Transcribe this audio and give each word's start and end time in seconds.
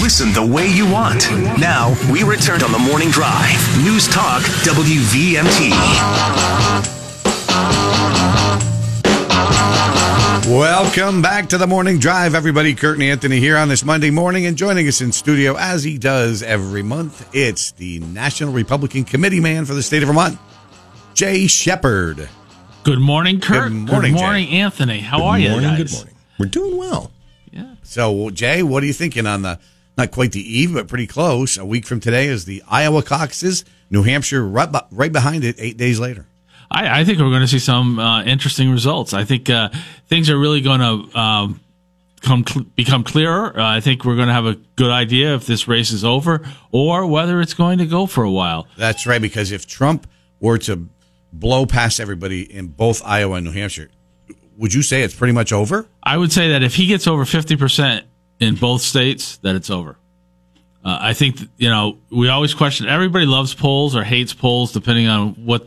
Listen 0.00 0.32
the 0.32 0.44
way 0.44 0.66
you 0.66 0.90
want. 0.90 1.30
Now, 1.60 1.94
we 2.10 2.22
return 2.22 2.62
on 2.62 2.72
the 2.72 2.78
morning 2.78 3.10
drive. 3.10 3.58
News 3.84 4.08
Talk 4.08 4.40
WVMT. 4.64 5.70
Welcome 10.48 11.20
back 11.20 11.50
to 11.50 11.58
the 11.58 11.66
morning 11.66 11.98
drive, 11.98 12.34
everybody. 12.34 12.74
Kurt 12.74 12.94
and 12.94 13.02
Anthony 13.02 13.40
here 13.40 13.58
on 13.58 13.68
this 13.68 13.84
Monday 13.84 14.10
morning, 14.10 14.46
and 14.46 14.56
joining 14.56 14.88
us 14.88 15.02
in 15.02 15.12
studio 15.12 15.54
as 15.58 15.84
he 15.84 15.98
does 15.98 16.42
every 16.42 16.82
month, 16.82 17.28
it's 17.34 17.72
the 17.72 18.00
National 18.00 18.54
Republican 18.54 19.04
Committee 19.04 19.40
man 19.40 19.66
for 19.66 19.74
the 19.74 19.82
state 19.82 20.02
of 20.02 20.06
Vermont, 20.06 20.38
Jay 21.12 21.46
Shepard. 21.46 22.26
Good 22.84 23.00
morning, 23.00 23.38
Kurt. 23.38 23.64
Good 23.64 23.72
morning, 23.72 24.12
Good 24.14 24.20
morning, 24.22 24.48
Anthony. 24.48 25.00
How 25.00 25.18
Good 25.18 25.24
are 25.24 25.38
you 25.38 25.50
morning, 25.50 25.68
guys? 25.68 25.92
Good 25.92 25.92
morning. 25.92 26.14
We're 26.38 26.46
doing 26.46 26.78
well. 26.78 27.10
Yeah. 27.52 27.74
So, 27.82 28.30
Jay, 28.30 28.62
what 28.62 28.82
are 28.82 28.86
you 28.86 28.94
thinking 28.94 29.26
on 29.26 29.42
the 29.42 29.58
not 30.00 30.10
quite 30.10 30.32
the 30.32 30.40
eve, 30.40 30.72
but 30.74 30.88
pretty 30.88 31.06
close? 31.06 31.58
A 31.58 31.64
week 31.64 31.86
from 31.86 32.00
today 32.00 32.26
is 32.26 32.46
the 32.46 32.62
Iowa 32.68 33.02
caucuses. 33.02 33.64
New 33.90 34.02
Hampshire 34.02 34.46
right, 34.46 34.70
be- 34.70 34.78
right 34.90 35.12
behind 35.12 35.44
it, 35.44 35.56
eight 35.58 35.76
days 35.76 36.00
later. 36.00 36.26
I, 36.70 37.00
I 37.00 37.04
think 37.04 37.18
we're 37.18 37.28
going 37.30 37.42
to 37.42 37.48
see 37.48 37.58
some 37.58 37.98
uh, 37.98 38.22
interesting 38.22 38.70
results. 38.70 39.12
I 39.12 39.24
think 39.24 39.50
uh, 39.50 39.68
things 40.06 40.30
are 40.30 40.38
really 40.38 40.62
going 40.62 40.80
to 40.80 41.18
um, 41.18 41.60
come 42.22 42.44
cl- 42.46 42.64
become 42.76 43.04
clearer. 43.04 43.58
Uh, 43.58 43.76
I 43.76 43.80
think 43.80 44.04
we're 44.04 44.16
going 44.16 44.28
to 44.28 44.34
have 44.34 44.46
a 44.46 44.54
good 44.76 44.90
idea 44.90 45.34
if 45.34 45.46
this 45.46 45.68
race 45.68 45.90
is 45.90 46.04
over 46.04 46.46
or 46.72 47.06
whether 47.06 47.40
it's 47.40 47.54
going 47.54 47.78
to 47.78 47.86
go 47.86 48.06
for 48.06 48.24
a 48.24 48.30
while. 48.30 48.66
That's 48.78 49.06
right, 49.06 49.20
because 49.20 49.52
if 49.52 49.66
Trump 49.66 50.06
were 50.40 50.58
to 50.58 50.88
blow 51.32 51.66
past 51.66 52.00
everybody 52.00 52.42
in 52.42 52.68
both 52.68 53.02
Iowa 53.04 53.36
and 53.36 53.44
New 53.44 53.52
Hampshire, 53.52 53.90
would 54.56 54.72
you 54.72 54.82
say 54.82 55.02
it's 55.02 55.14
pretty 55.14 55.32
much 55.32 55.52
over? 55.52 55.86
I 56.02 56.16
would 56.16 56.32
say 56.32 56.50
that 56.52 56.62
if 56.62 56.74
he 56.74 56.86
gets 56.86 57.06
over 57.06 57.24
50% 57.24 58.04
in 58.40 58.56
both 58.56 58.82
states, 58.82 59.36
that 59.38 59.54
it's 59.54 59.70
over. 59.70 59.96
Uh, 60.84 60.98
I 61.00 61.12
think, 61.12 61.36
you 61.58 61.68
know, 61.68 61.98
we 62.10 62.28
always 62.28 62.54
question 62.54 62.88
everybody 62.88 63.26
loves 63.26 63.54
polls 63.54 63.94
or 63.94 64.02
hates 64.02 64.32
polls 64.32 64.72
depending 64.72 65.08
on 65.08 65.34
what 65.44 65.66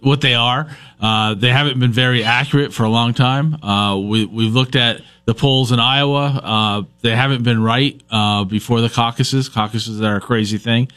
what 0.00 0.20
they 0.20 0.34
are. 0.34 0.68
Uh, 1.00 1.34
they 1.34 1.50
haven't 1.50 1.78
been 1.78 1.92
very 1.92 2.22
accurate 2.22 2.72
for 2.72 2.84
a 2.84 2.88
long 2.88 3.12
time. 3.12 3.62
Uh, 3.62 3.98
we, 3.98 4.24
we've 4.24 4.54
looked 4.54 4.76
at 4.76 5.02
the 5.24 5.34
polls 5.34 5.72
in 5.72 5.80
Iowa. 5.80 6.40
Uh, 6.42 6.82
they 7.02 7.14
haven't 7.14 7.42
been 7.42 7.62
right 7.62 8.00
uh, 8.10 8.44
before 8.44 8.80
the 8.80 8.88
caucuses. 8.88 9.48
Caucuses 9.48 10.00
are 10.00 10.16
a 10.16 10.20
crazy 10.20 10.58
thing. 10.58 10.88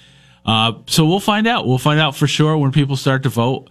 Uh, 0.46 0.74
so 0.86 1.06
we'll 1.06 1.20
find 1.20 1.48
out. 1.48 1.66
We'll 1.66 1.78
find 1.80 2.00
out 2.00 2.16
for 2.16 2.28
sure 2.28 2.58
when 2.58 2.72
people 2.72 2.96
start 2.96 3.24
to 3.24 3.30
vote. 3.30 3.70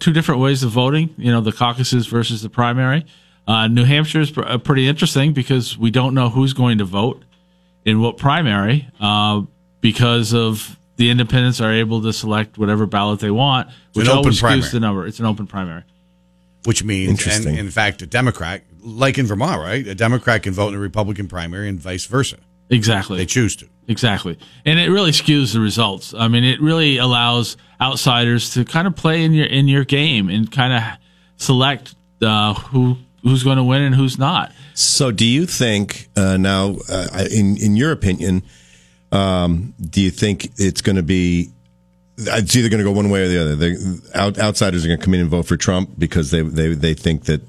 Two 0.00 0.12
different 0.12 0.40
ways 0.40 0.62
of 0.62 0.70
voting, 0.70 1.14
you 1.16 1.30
know, 1.30 1.40
the 1.40 1.52
caucuses 1.52 2.06
versus 2.06 2.42
the 2.42 2.50
primary. 2.50 3.06
Uh, 3.46 3.68
New 3.68 3.84
Hampshire 3.84 4.20
is 4.20 4.30
pr- 4.30 4.42
uh, 4.42 4.58
pretty 4.58 4.88
interesting 4.88 5.32
because 5.32 5.76
we 5.76 5.90
don't 5.90 6.14
know 6.14 6.28
who's 6.28 6.52
going 6.52 6.78
to 6.78 6.84
vote 6.84 7.24
in 7.84 8.00
what 8.00 8.16
primary 8.16 8.88
uh, 9.00 9.42
because 9.80 10.32
of 10.32 10.78
the 10.96 11.10
independents 11.10 11.60
are 11.60 11.72
able 11.72 12.02
to 12.02 12.12
select 12.12 12.58
whatever 12.58 12.86
ballot 12.86 13.20
they 13.20 13.30
want, 13.30 13.68
which 13.94 14.06
open 14.06 14.18
always 14.18 14.40
skews 14.40 14.70
the 14.70 14.80
number. 14.80 15.06
It's 15.06 15.18
an 15.18 15.26
open 15.26 15.46
primary. 15.46 15.82
Which 16.64 16.84
means, 16.84 17.08
and 17.08 17.18
Interesting. 17.18 17.56
in 17.56 17.70
fact, 17.70 18.02
a 18.02 18.06
Democrat, 18.06 18.62
like 18.80 19.18
in 19.18 19.26
Vermont, 19.26 19.60
right? 19.60 19.84
A 19.84 19.96
Democrat 19.96 20.44
can 20.44 20.52
vote 20.52 20.68
in 20.68 20.74
a 20.74 20.78
Republican 20.78 21.26
primary 21.26 21.68
and 21.68 21.80
vice 21.80 22.06
versa. 22.06 22.36
Exactly. 22.70 23.18
They 23.18 23.26
choose 23.26 23.56
to. 23.56 23.68
Exactly. 23.88 24.38
And 24.64 24.78
it 24.78 24.88
really 24.88 25.10
skews 25.10 25.52
the 25.52 25.60
results. 25.60 26.14
I 26.14 26.28
mean, 26.28 26.44
it 26.44 26.60
really 26.60 26.98
allows 26.98 27.56
outsiders 27.80 28.54
to 28.54 28.64
kind 28.64 28.86
of 28.86 28.94
play 28.94 29.24
in 29.24 29.32
your 29.32 29.46
in 29.46 29.66
your 29.66 29.84
game 29.84 30.28
and 30.28 30.50
kind 30.50 30.72
of 30.72 30.82
select 31.36 31.96
uh, 32.22 32.54
who 32.54 32.96
who's 33.22 33.42
going 33.44 33.56
to 33.56 33.64
win 33.64 33.82
and 33.82 33.94
who's 33.94 34.18
not. 34.18 34.52
So, 34.74 35.10
do 35.10 35.24
you 35.24 35.46
think 35.46 36.08
uh, 36.16 36.36
now, 36.36 36.76
uh, 36.88 37.26
in 37.30 37.56
in 37.56 37.76
your 37.76 37.92
opinion, 37.92 38.42
um, 39.10 39.74
do 39.80 40.00
you 40.00 40.10
think 40.10 40.50
it's 40.56 40.80
going 40.80 40.96
to 40.96 41.02
be? 41.02 41.50
It's 42.18 42.54
either 42.54 42.68
going 42.68 42.78
to 42.78 42.84
go 42.84 42.92
one 42.92 43.10
way 43.10 43.24
or 43.24 43.28
the 43.28 43.40
other. 43.40 43.56
The 43.56 44.10
out, 44.14 44.38
outsiders 44.38 44.84
are 44.84 44.88
going 44.88 44.98
to 44.98 45.04
come 45.04 45.14
in 45.14 45.20
and 45.20 45.30
vote 45.30 45.46
for 45.46 45.56
Trump 45.56 45.90
because 45.98 46.30
they 46.30 46.42
they 46.42 46.74
they 46.74 46.94
think 46.94 47.24
that 47.24 47.42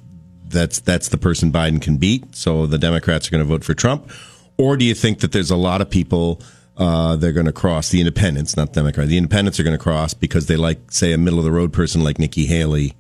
that's 0.46 0.80
that's 0.80 1.09
the 1.09 1.18
person 1.18 1.52
Biden 1.52 1.81
can 1.81 1.97
beat. 1.97 2.36
So 2.36 2.66
the 2.68 2.78
Democrats 2.78 3.28
are 3.28 3.31
going 3.31 3.44
to 3.44 3.50
vote 3.50 3.64
for 3.64 3.74
Trump, 3.74 4.12
or 4.58 4.78
do 4.78 4.86
you 4.86 4.94
think 4.94 5.20
that 5.20 5.31
there's 5.31 5.52
a 5.52 5.58
lot 5.58 5.81
of 5.81 5.90
people? 5.90 6.42
Uh, 6.76 7.16
they're 7.16 7.34
going 7.34 7.46
to 7.46 7.53
cross 7.53 7.90
the 7.90 8.00
independents, 8.00 8.58
not 8.58 8.74
Democrats. 8.74 9.08
The 9.08 9.18
independents 9.18 9.59
are 9.59 9.64
going 9.64 9.78
to 9.78 9.84
cross 9.84 10.16
because 10.16 10.47
they 10.47 10.56
like, 10.56 10.92
say, 10.92 11.14
a 11.14 11.20
middle 11.20 11.38
of 11.38 11.46
the 11.46 11.52
road 11.52 11.72
person 11.72 12.03
like 12.03 12.18
Nikki 12.18 12.47
Haley, 12.47 12.94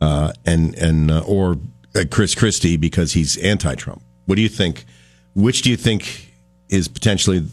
uh, 0.00 0.32
and 0.46 0.74
and 0.76 1.10
uh, 1.10 1.22
or 1.26 1.58
Chris 2.10 2.34
Christie 2.34 2.76
because 2.76 3.12
he's 3.12 3.36
anti-Trump. 3.38 4.02
What 4.26 4.36
do 4.36 4.42
you 4.42 4.48
think? 4.48 4.84
Which 5.34 5.62
do 5.62 5.70
you 5.70 5.76
think 5.76 6.34
is 6.68 6.88
potentially 6.88 7.46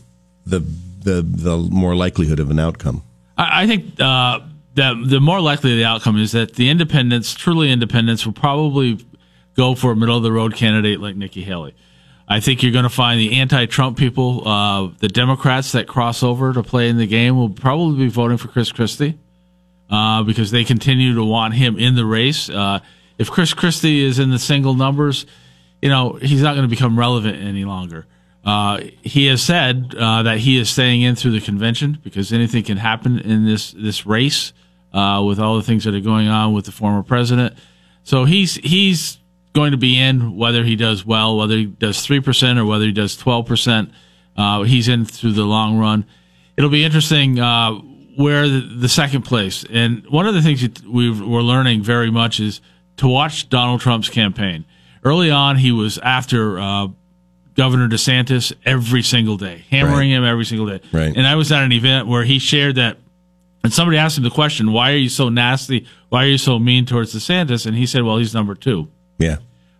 the 0.45 0.59
the 0.59 1.21
the 1.21 1.57
more 1.57 1.95
likelihood 1.95 2.39
of 2.39 2.51
an 2.51 2.59
outcome? 2.59 3.03
I, 3.37 3.63
I 3.63 3.67
think 3.67 3.99
uh, 3.99 4.39
that 4.75 4.95
the 5.05 5.19
more 5.19 5.41
likely 5.41 5.75
the 5.75 5.85
outcome 5.85 6.17
is 6.17 6.31
that 6.33 6.55
the 6.55 6.69
independents, 6.69 7.33
truly 7.33 7.71
independents, 7.71 8.25
will 8.25 8.33
probably 8.33 8.99
go 9.55 9.73
for 9.73 9.91
a 9.91 9.95
middle 9.95 10.17
of 10.17 10.23
the 10.23 10.31
road 10.31 10.55
candidate 10.55 10.99
like 10.99 11.15
Nikki 11.15 11.43
Haley. 11.43 11.75
I 12.27 12.41
think 12.41 12.61
you're 12.61 12.73
going 12.73 12.83
to 12.83 12.89
find 12.89 13.19
the 13.19 13.39
anti-Trump 13.39 13.97
people, 13.97 14.45
uh, 14.47 14.89
the 14.99 15.07
Democrats 15.07 15.71
that 15.71 15.87
cross 15.87 16.21
over 16.21 16.51
to 16.53 16.61
play 16.61 16.89
in 16.89 16.97
the 16.97 17.07
game, 17.07 17.37
will 17.37 17.49
probably 17.49 18.05
be 18.05 18.09
voting 18.09 18.37
for 18.37 18.49
Chris 18.49 18.71
Christie 18.71 19.17
uh, 19.89 20.23
because 20.23 20.51
they 20.51 20.65
continue 20.65 21.15
to 21.15 21.23
want 21.23 21.53
him 21.53 21.79
in 21.79 21.95
the 21.95 22.05
race. 22.05 22.49
If 23.17 23.31
Chris 23.31 23.53
Christie 23.53 24.03
is 24.03 24.19
in 24.19 24.29
the 24.29 24.39
single 24.39 24.73
numbers, 24.73 25.25
you 25.81 25.89
know 25.89 26.13
he's 26.13 26.41
not 26.41 26.55
going 26.55 26.67
to 26.67 26.69
become 26.69 26.97
relevant 26.97 27.41
any 27.41 27.65
longer. 27.65 28.05
Uh, 28.45 28.79
he 29.01 29.25
has 29.25 29.41
said 29.41 29.93
uh, 29.97 30.23
that 30.23 30.37
he 30.37 30.57
is 30.57 30.69
staying 30.69 31.01
in 31.01 31.15
through 31.15 31.31
the 31.31 31.41
convention 31.41 31.99
because 32.03 32.31
anything 32.31 32.63
can 32.63 32.77
happen 32.77 33.19
in 33.19 33.45
this 33.45 33.71
this 33.71 34.05
race 34.05 34.53
uh, 34.93 35.21
with 35.25 35.39
all 35.39 35.57
the 35.57 35.63
things 35.63 35.83
that 35.83 35.93
are 35.93 35.99
going 35.99 36.27
on 36.27 36.53
with 36.53 36.65
the 36.65 36.71
former 36.71 37.03
president. 37.03 37.53
So 38.03 38.25
he's 38.25 38.55
he's 38.55 39.19
going 39.53 39.71
to 39.71 39.77
be 39.77 39.99
in 39.99 40.37
whether 40.37 40.63
he 40.63 40.75
does 40.75 41.05
well, 41.05 41.35
whether 41.37 41.55
he 41.55 41.65
does 41.65 42.05
three 42.05 42.21
percent 42.21 42.59
or 42.59 42.65
whether 42.65 42.85
he 42.85 42.91
does 42.91 43.17
twelve 43.17 43.45
percent. 43.45 43.91
Uh, 44.37 44.63
he's 44.63 44.87
in 44.87 45.03
through 45.03 45.33
the 45.33 45.43
long 45.43 45.77
run. 45.77 46.05
It'll 46.55 46.69
be 46.69 46.85
interesting 46.85 47.39
uh, 47.39 47.73
where 48.17 48.47
the, 48.47 48.61
the 48.61 48.89
second 48.89 49.23
place. 49.23 49.65
And 49.69 50.05
one 50.07 50.27
of 50.27 50.33
the 50.35 50.41
things 50.41 50.63
we've, 50.83 51.19
we're 51.19 51.41
learning 51.41 51.83
very 51.83 52.11
much 52.11 52.39
is 52.39 52.61
to 52.97 53.07
watch 53.07 53.49
Donald 53.49 53.81
Trump's 53.81 54.09
campaign. 54.09 54.65
Early 55.03 55.31
on, 55.31 55.57
he 55.57 55.71
was 55.71 55.97
after 55.99 56.59
uh, 56.59 56.87
Governor 57.55 57.87
DeSantis 57.87 58.53
every 58.65 59.01
single 59.01 59.37
day, 59.37 59.63
hammering 59.69 60.11
Right. 60.11 60.17
him 60.17 60.23
every 60.23 60.45
single 60.45 60.67
day. 60.67 60.81
Right. 60.91 61.15
And 61.15 61.25
I 61.25 61.35
was 61.35 61.51
at 61.51 61.63
an 61.63 61.71
event 61.71 62.07
where 62.07 62.23
he 62.23 62.39
shared 62.39 62.75
that, 62.75 62.97
and 63.63 63.71
somebody 63.73 63.97
asked 63.97 64.17
him 64.17 64.23
the 64.23 64.29
question, 64.29 64.71
"Why 64.71 64.91
are 64.93 64.97
you 64.97 65.09
so 65.09 65.29
nasty? 65.29 65.87
Why 66.09 66.23
are 66.25 66.27
you 66.27 66.37
so 66.37 66.59
mean 66.59 66.85
towards 66.85 67.13
DeSantis?" 67.15 67.65
And 67.65 67.75
he 67.75 67.85
said, 67.85 68.03
"Well, 68.03 68.17
he's 68.17 68.33
number 68.33 68.53
two. 68.55 68.89
Yeah, 69.17 69.37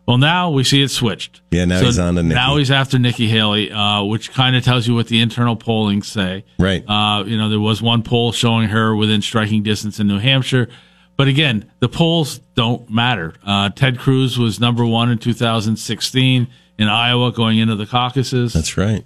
Well, 0.08 0.18
now 0.18 0.50
we 0.50 0.64
see 0.64 0.82
it 0.82 0.90
switched. 0.90 1.42
Yeah, 1.52 1.66
now 1.66 1.82
he's 1.82 2.00
on 2.00 2.16
to 2.16 2.24
Nikki. 2.24 2.34
Now 2.36 2.56
he's 2.58 2.72
after 2.72 2.98
Nikki 2.98 3.28
Haley, 3.28 3.72
uh, 3.72 4.04
which 4.04 4.32
kind 4.32 4.56
of 4.56 4.64
tells 4.64 4.88
you 4.88 4.96
what 4.96 5.08
the 5.08 5.20
internal 5.22 5.56
polling 5.56 6.02
say. 6.02 6.44
Right. 6.58 6.84
Uh, 6.88 7.24
you 7.28 7.38
know, 7.38 7.50
there 7.50 7.60
was 7.60 7.82
one 7.82 8.02
poll 8.02 8.32
showing 8.32 8.70
her 8.70 8.96
within 8.96 9.22
striking 9.22 9.62
distance 9.64 10.00
in 10.00 10.08
New 10.08 10.18
Hampshire. 10.20 10.70
But 11.18 11.28
again, 11.28 11.72
the 11.80 11.90
polls 11.90 12.40
don't 12.54 12.90
matter. 12.90 13.34
Uh, 13.46 13.70
Ted 13.70 13.98
Cruz 13.98 14.38
was 14.38 14.60
number 14.60 14.86
one 14.86 15.10
in 15.10 15.18
2016 15.18 16.48
in 16.78 16.88
Iowa 16.88 17.32
going 17.32 17.58
into 17.58 17.76
the 17.76 17.88
caucuses. 17.88 18.54
that's 18.54 18.78
right. 18.78 19.04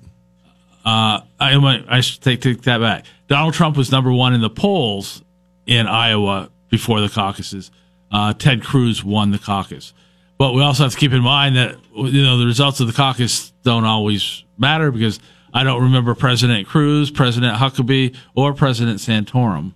Uh, 0.84 1.22
I, 1.40 1.84
I 1.88 2.02
should 2.02 2.22
take, 2.22 2.42
take 2.42 2.64
that 2.64 2.80
back. 2.80 3.06
Donald 3.28 3.54
Trump 3.54 3.78
was 3.78 3.92
number 3.92 4.12
one 4.12 4.34
in 4.34 4.42
the 4.42 4.50
polls 4.50 5.24
in 5.66 5.88
Iowa 5.88 6.50
before 6.70 7.00
the 7.02 7.10
caucuses. 7.10 7.72
Uh, 8.12 8.34
Ted 8.34 8.64
Cruz 8.64 9.04
won 9.04 9.32
the 9.32 9.40
caucus. 9.40 9.94
But 10.38 10.54
we 10.54 10.64
also 10.64 10.84
have 10.84 10.94
to 10.94 10.98
keep 10.98 11.14
in 11.14 11.22
mind 11.22 11.56
that 11.56 11.78
you 11.96 12.24
know 12.24 12.38
the 12.38 12.48
results 12.48 12.80
of 12.80 12.88
the 12.88 12.94
caucus 12.94 13.52
don't 13.64 13.86
always 13.86 14.44
matter 14.58 14.92
because 14.92 15.20
I 15.54 15.64
don't 15.64 15.84
remember 15.84 16.16
President 16.16 16.68
Cruz, 16.68 17.12
President 17.12 17.58
Huckabee, 17.58 18.16
or 18.36 18.54
President 18.54 19.00
Santorum. 19.00 19.74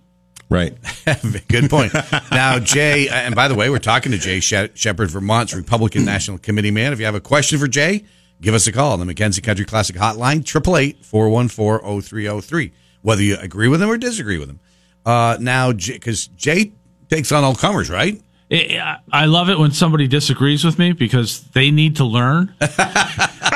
Right. 0.48 0.76
Good 1.48 1.68
point. 1.68 1.92
now, 2.30 2.60
Jay, 2.60 3.08
and 3.08 3.34
by 3.34 3.48
the 3.48 3.54
way, 3.56 3.68
we're 3.68 3.78
talking 3.78 4.12
to 4.12 4.18
Jay 4.18 4.38
She- 4.40 4.68
Shepard, 4.74 5.10
Vermont's 5.10 5.52
Republican 5.54 6.04
National 6.04 6.38
Committee 6.38 6.70
man. 6.70 6.92
If 6.92 7.00
you 7.00 7.04
have 7.06 7.16
a 7.16 7.20
question 7.20 7.58
for 7.58 7.66
Jay, 7.66 8.04
give 8.40 8.54
us 8.54 8.66
a 8.68 8.72
call 8.72 8.92
on 8.92 9.04
the 9.04 9.12
McKenzie 9.12 9.42
Country 9.42 9.64
Classic 9.64 9.96
Hotline, 9.96 10.44
888-414-0303, 10.44 12.72
whether 13.02 13.22
you 13.22 13.36
agree 13.38 13.66
with 13.68 13.82
him 13.82 13.88
or 13.90 13.96
disagree 13.98 14.38
with 14.38 14.48
him. 14.50 14.60
Uh, 15.04 15.36
now, 15.40 15.72
because 15.72 16.26
Jay 16.28 16.72
takes 17.08 17.32
on 17.32 17.42
all 17.44 17.54
comers, 17.54 17.88
right? 17.90 18.20
I 18.50 18.98
I 19.12 19.24
love 19.26 19.48
it 19.50 19.58
when 19.58 19.72
somebody 19.72 20.06
disagrees 20.06 20.64
with 20.64 20.78
me 20.78 20.92
because 20.92 21.42
they 21.50 21.70
need 21.72 21.96
to 21.96 22.04
learn. 22.04 22.54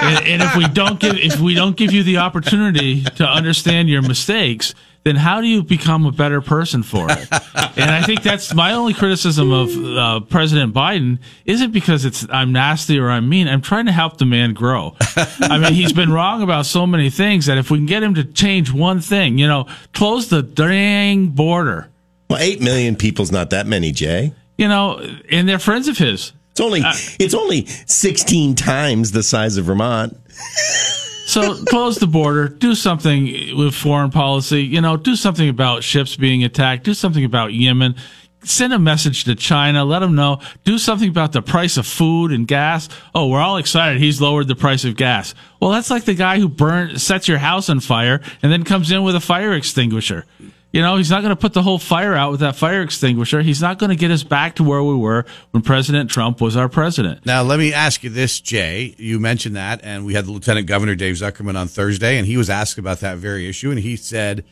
and, 0.02 0.26
and 0.26 0.43
if 0.43 0.56
we 0.56 0.67
don't 0.69 0.99
give 0.99 1.17
if 1.17 1.41
we 1.41 1.55
don't 1.55 1.76
give 1.76 1.93
you 1.93 2.02
the 2.02 2.19
opportunity 2.19 3.02
to 3.02 3.25
understand 3.25 3.88
your 3.88 4.02
mistakes, 4.02 4.75
then 5.05 5.17
how 5.17 5.41
do 5.41 5.47
you 5.47 5.62
become 5.62 6.05
a 6.05 6.12
better 6.12 6.41
person 6.41 6.82
for 6.82 7.06
it? 7.11 7.29
and 7.76 7.91
I 7.91 8.02
think 8.02 8.23
that's 8.23 8.55
my 8.55 8.73
only 8.73 8.93
criticism 8.93 9.50
of 9.50 9.97
uh, 9.97 10.20
President 10.20 10.75
Biden 10.75 11.19
isn't 11.47 11.73
because 11.73 12.05
it's 12.05 12.26
I'm 12.31 12.52
nasty 12.52 12.99
or 12.99 13.11
I'm 13.11 13.29
mean. 13.29 13.49
I'm 13.49 13.62
trying 13.62 13.87
to 13.87 13.93
help 13.93 14.19
the 14.19 14.26
man 14.26 14.52
grow. 14.52 14.97
I 15.41 15.58
mean, 15.58 15.73
he's 15.73 15.93
been 15.93 16.12
wrong 16.12 16.43
about 16.43 16.67
so 16.67 16.87
many 16.87 17.08
things 17.11 17.46
that 17.46 17.58
if 17.58 17.70
we 17.70 17.79
can 17.79 17.87
get 17.87 18.03
him 18.03 18.14
to 18.14 18.25
change 18.25 18.73
one 18.73 19.00
thing, 19.00 19.38
you 19.38 19.46
know, 19.46 19.67
close 19.94 20.29
the 20.29 20.43
dang 20.43 21.29
border. 21.29 21.88
Well, 22.29 22.41
eight 22.41 22.61
million 22.61 22.96
people's 22.96 23.32
not 23.32 23.50
that 23.50 23.67
many, 23.67 23.93
Jay. 23.93 24.35
You 24.58 24.69
know, 24.69 25.00
and 25.31 25.49
they're 25.49 25.58
friends 25.58 25.88
of 25.88 25.96
his. 25.96 26.32
It's 26.52 26.61
only 26.61 26.82
uh, 26.82 26.93
it's 27.19 27.35
only 27.35 27.67
sixteen 27.87 28.55
times 28.55 29.12
the 29.12 29.23
size 29.23 29.56
of 29.56 29.67
Vermont. 29.67 30.17
So 31.31 31.64
close 31.64 31.99
the 31.99 32.08
border, 32.08 32.49
do 32.49 32.75
something 32.75 33.56
with 33.56 33.73
foreign 33.73 34.11
policy, 34.11 34.64
you 34.64 34.81
know, 34.81 34.97
do 34.97 35.14
something 35.14 35.49
about 35.49 35.85
ships 35.85 36.17
being 36.17 36.43
attacked, 36.43 36.82
do 36.82 36.93
something 36.93 37.25
about 37.25 37.52
Yemen, 37.55 37.94
send 38.43 38.73
a 38.73 38.81
message 38.81 39.23
to 39.25 39.37
China, 39.37 39.85
let 39.85 40.00
them 40.00 40.17
know, 40.17 40.41
do 40.64 40.76
something 40.76 41.08
about 41.08 41.31
the 41.31 41.41
price 41.41 41.76
of 41.76 41.87
food 41.87 42.32
and 42.32 42.49
gas. 42.49 42.88
Oh, 43.14 43.29
we're 43.29 43.41
all 43.41 43.58
excited. 43.58 44.00
He's 44.00 44.20
lowered 44.20 44.49
the 44.49 44.56
price 44.56 44.85
of 44.85 44.96
gas. 44.96 45.32
Well, 45.61 45.70
that's 45.70 45.88
like 45.88 46.05
the 46.05 46.14
guy 46.14 46.41
who 46.41 46.49
burns, 46.49 47.00
sets 47.00 47.29
your 47.29 47.38
house 47.38 47.69
on 47.69 47.79
fire 47.79 48.20
and 48.43 48.50
then 48.50 48.64
comes 48.64 48.91
in 48.91 49.05
with 49.05 49.14
a 49.14 49.20
fire 49.20 49.53
extinguisher. 49.53 50.26
You 50.72 50.82
know, 50.82 50.96
he's 50.96 51.11
not 51.11 51.22
going 51.22 51.34
to 51.34 51.40
put 51.40 51.52
the 51.52 51.62
whole 51.62 51.78
fire 51.78 52.14
out 52.14 52.31
with 52.31 52.40
that 52.40 52.55
fire 52.55 52.81
extinguisher. 52.82 53.43
He's 53.43 53.61
not 53.61 53.78
going 53.78 53.90
to 53.90 53.96
get 53.96 54.12
us 54.12 54.22
back 54.22 54.55
to 54.56 54.64
where 54.64 54.82
we 54.82 54.94
were 54.94 55.25
when 55.50 55.64
President 55.64 56.11
Trump 56.11 56.40
was 56.40 56.56
our 56.56 56.69
president. 56.69 57.26
Now, 57.26 57.43
let 57.43 57.58
me 57.58 57.72
ask 57.72 58.05
you 58.05 58.11
this, 58.11 58.40
Jay. 58.40 58.94
You 58.96 59.19
mentioned 59.19 59.56
that, 59.56 59.81
and 59.82 60.06
we 60.06 60.14
had 60.14 60.26
the 60.26 60.32
Lieutenant 60.32 60.69
Governor 60.69 60.94
Dave 60.94 61.17
Zuckerman 61.17 61.58
on 61.58 61.67
Thursday, 61.67 62.19
and 62.19 62.26
he 62.26 62.37
was 62.37 62.49
asked 62.49 62.78
about 62.78 63.00
that 63.00 63.19
very 63.19 63.49
issue, 63.49 63.70
and 63.70 63.81
he 63.81 63.96
said, 63.96 64.44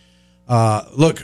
uh, 0.48 0.86
"Look, 0.96 1.22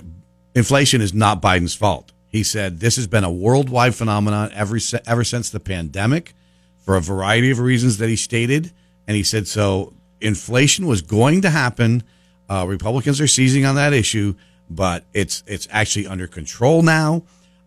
inflation 0.54 1.00
is 1.00 1.12
not 1.12 1.42
Biden's 1.42 1.74
fault." 1.74 2.12
He 2.28 2.44
said 2.44 2.78
this 2.78 2.94
has 2.94 3.08
been 3.08 3.24
a 3.24 3.32
worldwide 3.32 3.96
phenomenon 3.96 4.50
ever 4.54 4.78
ever 5.06 5.24
since 5.24 5.50
the 5.50 5.60
pandemic, 5.60 6.34
for 6.78 6.96
a 6.96 7.00
variety 7.00 7.50
of 7.50 7.58
reasons 7.58 7.98
that 7.98 8.08
he 8.08 8.16
stated, 8.16 8.72
and 9.08 9.16
he 9.16 9.24
said 9.24 9.48
so. 9.48 9.92
Inflation 10.20 10.86
was 10.86 11.02
going 11.02 11.42
to 11.42 11.50
happen. 11.50 12.04
Uh, 12.48 12.64
Republicans 12.66 13.20
are 13.20 13.26
seizing 13.26 13.66
on 13.66 13.74
that 13.74 13.92
issue 13.92 14.34
but 14.70 15.04
it's 15.12 15.42
it's 15.46 15.68
actually 15.70 16.06
under 16.06 16.26
control 16.26 16.82
now. 16.82 17.22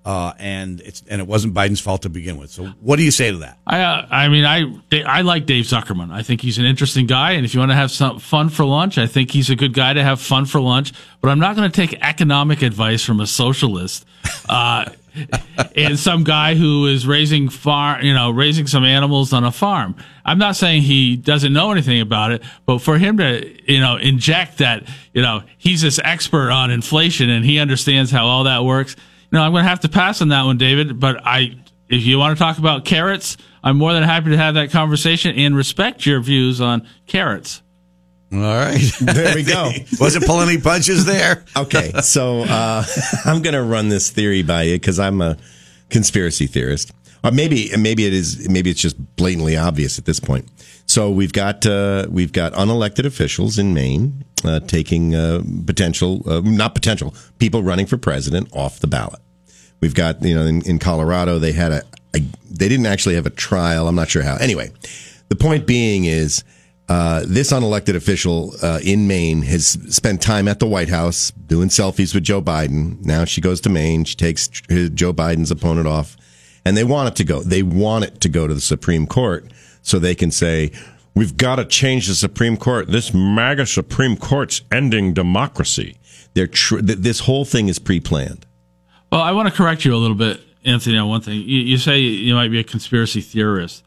Uh, 0.07 0.33
and 0.39 0.80
it's 0.86 1.04
and 1.09 1.19
it 1.19 1.27
wasn't 1.27 1.54
Biden's 1.54 1.81
fault 1.81 2.04
to 2.04 2.09
begin 2.09 2.38
with. 2.38 2.50
So, 2.50 2.68
what 2.80 2.95
do 2.95 3.04
you 3.04 3.12
say 3.12 3.30
to 3.30 3.39
that? 3.39 3.57
I 3.68 3.81
uh, 3.81 4.07
I 4.09 4.30
mean, 4.30 4.45
I 4.45 4.74
I 5.06 5.19
like 5.19 5.45
Dave 5.45 5.65
Zuckerman. 5.65 6.12
I 6.13 6.24
think 6.24 6.39
he's 6.39 6.57
an 6.57 6.63
interesting 6.63 7.07
guy, 7.07 7.33
and 7.33 7.44
if 7.44 7.54
you 7.54 7.59
want 7.59 7.71
to 7.71 7.75
have 7.75 7.92
some 7.92 8.18
fun 8.19 8.48
for 8.48 8.63
lunch, 8.63 8.98
I 8.98 9.06
think 9.06 9.31
he's 9.31 9.50
a 9.50 9.56
good 9.57 9.74
guy 9.74 9.92
to 9.92 10.01
have 10.01 10.21
fun 10.21 10.45
for 10.45 10.62
lunch. 10.62 10.94
But 11.19 11.27
I'm 11.27 11.39
not 11.39 11.57
going 11.57 11.69
to 11.69 11.75
take 11.75 12.00
economic 12.01 12.62
advice 12.62 13.04
from 13.04 13.19
a 13.19 13.27
socialist. 13.27 14.06
Uh, 14.48 14.86
and 15.75 16.00
some 16.00 16.24
guy 16.24 16.56
who 16.56 16.86
is 16.86 17.06
raising 17.06 17.50
far, 17.50 18.01
you 18.01 18.13
know, 18.13 18.31
raising 18.31 18.65
some 18.65 18.86
animals 18.86 19.33
on 19.33 19.44
a 19.44 19.51
farm. 19.51 19.94
I'm 20.24 20.38
not 20.38 20.56
saying 20.56 20.83
he 20.83 21.18
doesn't 21.18 21.51
know 21.51 21.71
anything 21.74 22.00
about 22.00 22.31
it, 22.31 22.44
but 22.65 22.77
for 22.77 22.98
him 22.98 23.18
to, 23.18 23.71
you 23.74 23.81
know, 23.81 23.98
inject 23.98 24.60
that, 24.60 24.88
you 25.13 25.21
know, 25.21 25.44
he's 25.57 25.81
this 25.81 26.00
expert 26.01 26.50
on 26.50 26.71
inflation 26.71 27.30
and 27.30 27.44
he 27.44 27.60
understands 27.60 28.10
how 28.10 28.27
all 28.27 28.45
that 28.45 28.63
works 28.63 28.95
no, 29.31 29.41
I'm 29.41 29.51
going 29.51 29.63
to 29.63 29.69
have 29.69 29.81
to 29.81 29.89
pass 29.89 30.21
on 30.21 30.29
that 30.29 30.44
one, 30.44 30.57
David. 30.57 31.00
But 31.00 31.25
I, 31.25 31.56
if 31.89 32.06
you 32.06 32.18
want 32.18 32.38
to 32.38 32.44
talk 32.44 32.57
about 32.57 32.85
carrots, 32.85 33.38
I'm 33.63 33.77
more 33.77 33.94
than 33.94 34.03
happy 34.03 34.29
to 34.31 34.38
have 34.38 34.56
that 34.56 34.71
conversation 34.71 35.35
and 35.35 35.56
respect 35.56 36.06
your 36.06 36.21
views 36.21 36.62
on 36.62 36.88
carrots. 37.06 37.62
All 38.31 38.39
right. 38.39 38.79
There 39.01 39.35
we 39.35 39.44
go. 39.44 39.71
Wasn't 40.00 40.25
pulling 40.25 40.50
any 40.50 40.62
punches 40.62 41.06
there. 41.06 41.45
okay. 41.57 41.91
So 42.01 42.41
uh, 42.41 42.83
I'm 43.25 43.41
going 43.41 43.53
to 43.53 43.63
run 43.63 43.89
this 43.89 44.09
theory 44.09 44.44
by 44.44 44.63
you 44.63 44.75
because 44.75 45.00
I'm 45.00 45.21
a 45.21 45.38
conspiracy 45.89 46.47
theorist. 46.47 46.91
Or 47.24 47.31
maybe 47.31 47.71
maybe 47.77 48.06
it 48.06 48.13
is 48.13 48.47
maybe 48.47 48.69
it's 48.69 48.81
just 48.81 49.15
blatantly 49.15 49.57
obvious 49.57 49.97
at 49.97 50.06
this 50.06 50.19
point. 50.19 50.47
So 50.85 51.09
we've 51.09 51.33
got 51.33 51.65
uh, 51.65 52.06
we've 52.09 52.31
got 52.31 52.53
unelected 52.53 53.06
officials 53.06 53.57
in 53.57 53.74
Maine 53.74 54.24
uh, 54.44 54.60
taking 54.62 55.16
uh, 55.16 55.42
potential, 55.66 56.22
uh, 56.30 56.42
not 56.44 56.75
potential, 56.75 57.13
people 57.39 57.63
running 57.63 57.86
for 57.86 57.98
president 57.98 58.50
off 58.54 58.80
the 58.80 58.88
ballot. 58.88 59.19
We've 59.80 59.95
got, 59.95 60.24
you 60.24 60.36
know, 60.36 60.45
in, 60.45 60.62
in 60.63 60.80
Colorado, 60.80 61.39
they 61.39 61.51
had 61.51 61.72
a, 61.72 61.84
a, 62.16 62.19
they 62.50 62.68
didn't 62.68 62.86
actually 62.86 63.16
have 63.16 63.25
a 63.25 63.31
trial. 63.31 63.88
I'm 63.88 63.95
not 63.95 64.10
sure 64.10 64.24
how. 64.24 64.36
Anyway, 64.38 64.72
the 65.30 65.36
point 65.36 65.68
being 65.68 66.06
is, 66.06 66.44
uh, 66.89 67.24
this 67.28 67.51
unelected 67.51 67.95
official 67.95 68.54
uh, 68.63 68.80
in 68.81 69.07
Maine 69.07 69.42
has 69.42 69.78
spent 69.94 70.22
time 70.22 70.48
at 70.48 70.60
the 70.60 70.68
White 70.68 70.88
House 70.88 71.31
doing 71.31 71.68
selfies 71.68 72.13
with 72.16 72.24
Joe 72.24 72.42
Biden. 72.42 73.04
Now 73.06 73.25
she 73.25 73.42
goes 73.42 73.60
to 73.62 73.69
Maine. 73.69 74.06
She 74.06 74.16
takes 74.16 74.48
Joe 74.48 75.12
Biden's 75.12 75.51
opponent 75.51 75.86
off, 75.88 76.16
and 76.63 76.78
they 76.78 76.86
want 76.86 77.10
it 77.10 77.16
to 77.18 77.24
go. 77.25 77.42
They 77.42 77.62
want 77.62 78.06
it 78.06 78.22
to 78.22 78.30
go 78.30 78.48
to 78.48 78.54
the 78.54 78.62
Supreme 78.62 79.06
Court 79.06 79.51
so 79.81 80.00
they 80.00 80.16
can 80.16 80.31
say, 80.31 80.72
We've 81.18 81.36
got 81.36 81.56
to 81.56 81.66
change 81.66 82.08
the 82.08 82.14
Supreme 82.14 82.58
Court. 82.58 82.90
This 82.92 83.12
MAGA 83.12 83.66
Supreme 83.66 84.18
Court's 84.18 84.62
ending 84.72 85.14
democracy. 85.16 85.98
They're 86.36 86.46
tr- 86.46 86.78
this 86.78 87.22
whole 87.22 87.44
thing 87.44 87.69
is 87.69 87.80
pre-planned. 87.80 88.46
Well, 89.12 89.22
I 89.22 89.31
want 89.31 89.50
to 89.50 89.54
correct 89.56 89.84
you 89.84 89.96
a 89.96 89.98
little 89.98 90.16
bit, 90.16 90.40
Anthony, 90.64 90.96
on 90.96 91.10
one 91.10 91.22
thing. 91.22 91.40
You, 91.40 91.62
you 91.62 91.80
say 91.80 91.98
you 91.98 92.36
might 92.36 92.52
be 92.52 92.60
a 92.60 92.64
conspiracy 92.64 93.22
theorist. 93.22 93.84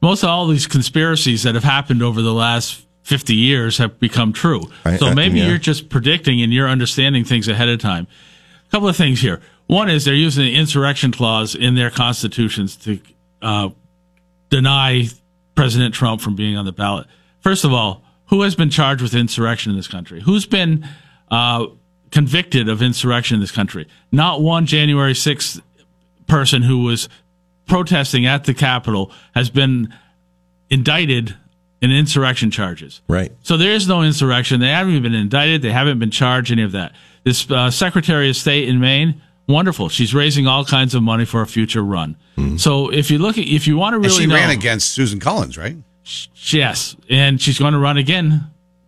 Most 0.00 0.22
of 0.22 0.28
all 0.28 0.46
these 0.46 0.68
conspiracies 0.68 1.42
that 1.42 1.56
have 1.56 1.64
happened 1.64 2.00
over 2.00 2.22
the 2.22 2.32
last 2.32 2.86
50 3.02 3.34
years 3.34 3.78
have 3.78 3.98
become 3.98 4.32
true. 4.32 4.62
I, 4.84 4.98
so 4.98 5.08
I, 5.08 5.14
maybe 5.14 5.40
yeah. 5.40 5.48
you're 5.48 5.58
just 5.58 5.88
predicting 5.88 6.40
and 6.42 6.52
you're 6.52 6.68
understanding 6.68 7.24
things 7.24 7.48
ahead 7.48 7.68
of 7.68 7.80
time. 7.80 8.06
A 8.68 8.70
couple 8.70 8.88
of 8.88 8.94
things 8.94 9.20
here. 9.20 9.40
One 9.66 9.90
is 9.90 10.04
they're 10.04 10.14
using 10.14 10.44
the 10.44 10.54
insurrection 10.54 11.10
clause 11.10 11.56
in 11.56 11.74
their 11.74 11.90
constitutions 11.90 12.76
to 12.76 13.00
uh, 13.42 13.70
deny 14.48 15.08
President 15.58 15.92
Trump 15.92 16.20
from 16.20 16.36
being 16.36 16.56
on 16.56 16.66
the 16.66 16.72
ballot. 16.72 17.08
First 17.40 17.64
of 17.64 17.72
all, 17.72 18.04
who 18.26 18.42
has 18.42 18.54
been 18.54 18.70
charged 18.70 19.02
with 19.02 19.12
insurrection 19.12 19.72
in 19.72 19.76
this 19.76 19.88
country? 19.88 20.20
Who's 20.20 20.46
been 20.46 20.86
uh, 21.32 21.66
convicted 22.12 22.68
of 22.68 22.80
insurrection 22.80 23.34
in 23.34 23.40
this 23.40 23.50
country? 23.50 23.88
Not 24.12 24.40
one 24.40 24.66
January 24.66 25.14
6th 25.14 25.60
person 26.28 26.62
who 26.62 26.84
was 26.84 27.08
protesting 27.66 28.24
at 28.24 28.44
the 28.44 28.54
Capitol 28.54 29.10
has 29.34 29.50
been 29.50 29.92
indicted 30.70 31.34
in 31.82 31.90
insurrection 31.90 32.52
charges. 32.52 33.00
Right. 33.08 33.32
So 33.42 33.56
there 33.56 33.72
is 33.72 33.88
no 33.88 34.02
insurrection. 34.02 34.60
They 34.60 34.68
haven't 34.68 34.92
even 34.92 35.10
been 35.10 35.20
indicted. 35.20 35.62
They 35.62 35.72
haven't 35.72 35.98
been 35.98 36.12
charged 36.12 36.52
any 36.52 36.62
of 36.62 36.70
that. 36.70 36.92
This 37.24 37.50
uh, 37.50 37.72
Secretary 37.72 38.30
of 38.30 38.36
State 38.36 38.68
in 38.68 38.78
Maine, 38.78 39.20
wonderful. 39.48 39.88
She's 39.88 40.14
raising 40.14 40.46
all 40.46 40.64
kinds 40.64 40.94
of 40.94 41.02
money 41.02 41.24
for 41.24 41.40
a 41.42 41.46
future 41.46 41.82
run. 41.82 42.16
Mm-hmm. 42.36 42.58
So 42.58 42.92
if 42.92 43.10
you 43.10 43.18
look 43.18 43.38
at, 43.38 43.44
if 43.44 43.66
you 43.66 43.76
want 43.76 43.94
to 43.94 43.98
really, 43.98 44.10
and 44.10 44.22
she 44.22 44.26
know, 44.26 44.34
ran 44.34 44.50
against 44.50 44.90
Susan 44.90 45.18
Collins, 45.18 45.58
right? 45.58 45.76
Yes, 46.50 46.96
and 47.10 47.40
she's 47.40 47.58
going 47.58 47.72
to 47.72 47.78
run 47.78 47.96
again 47.96 48.46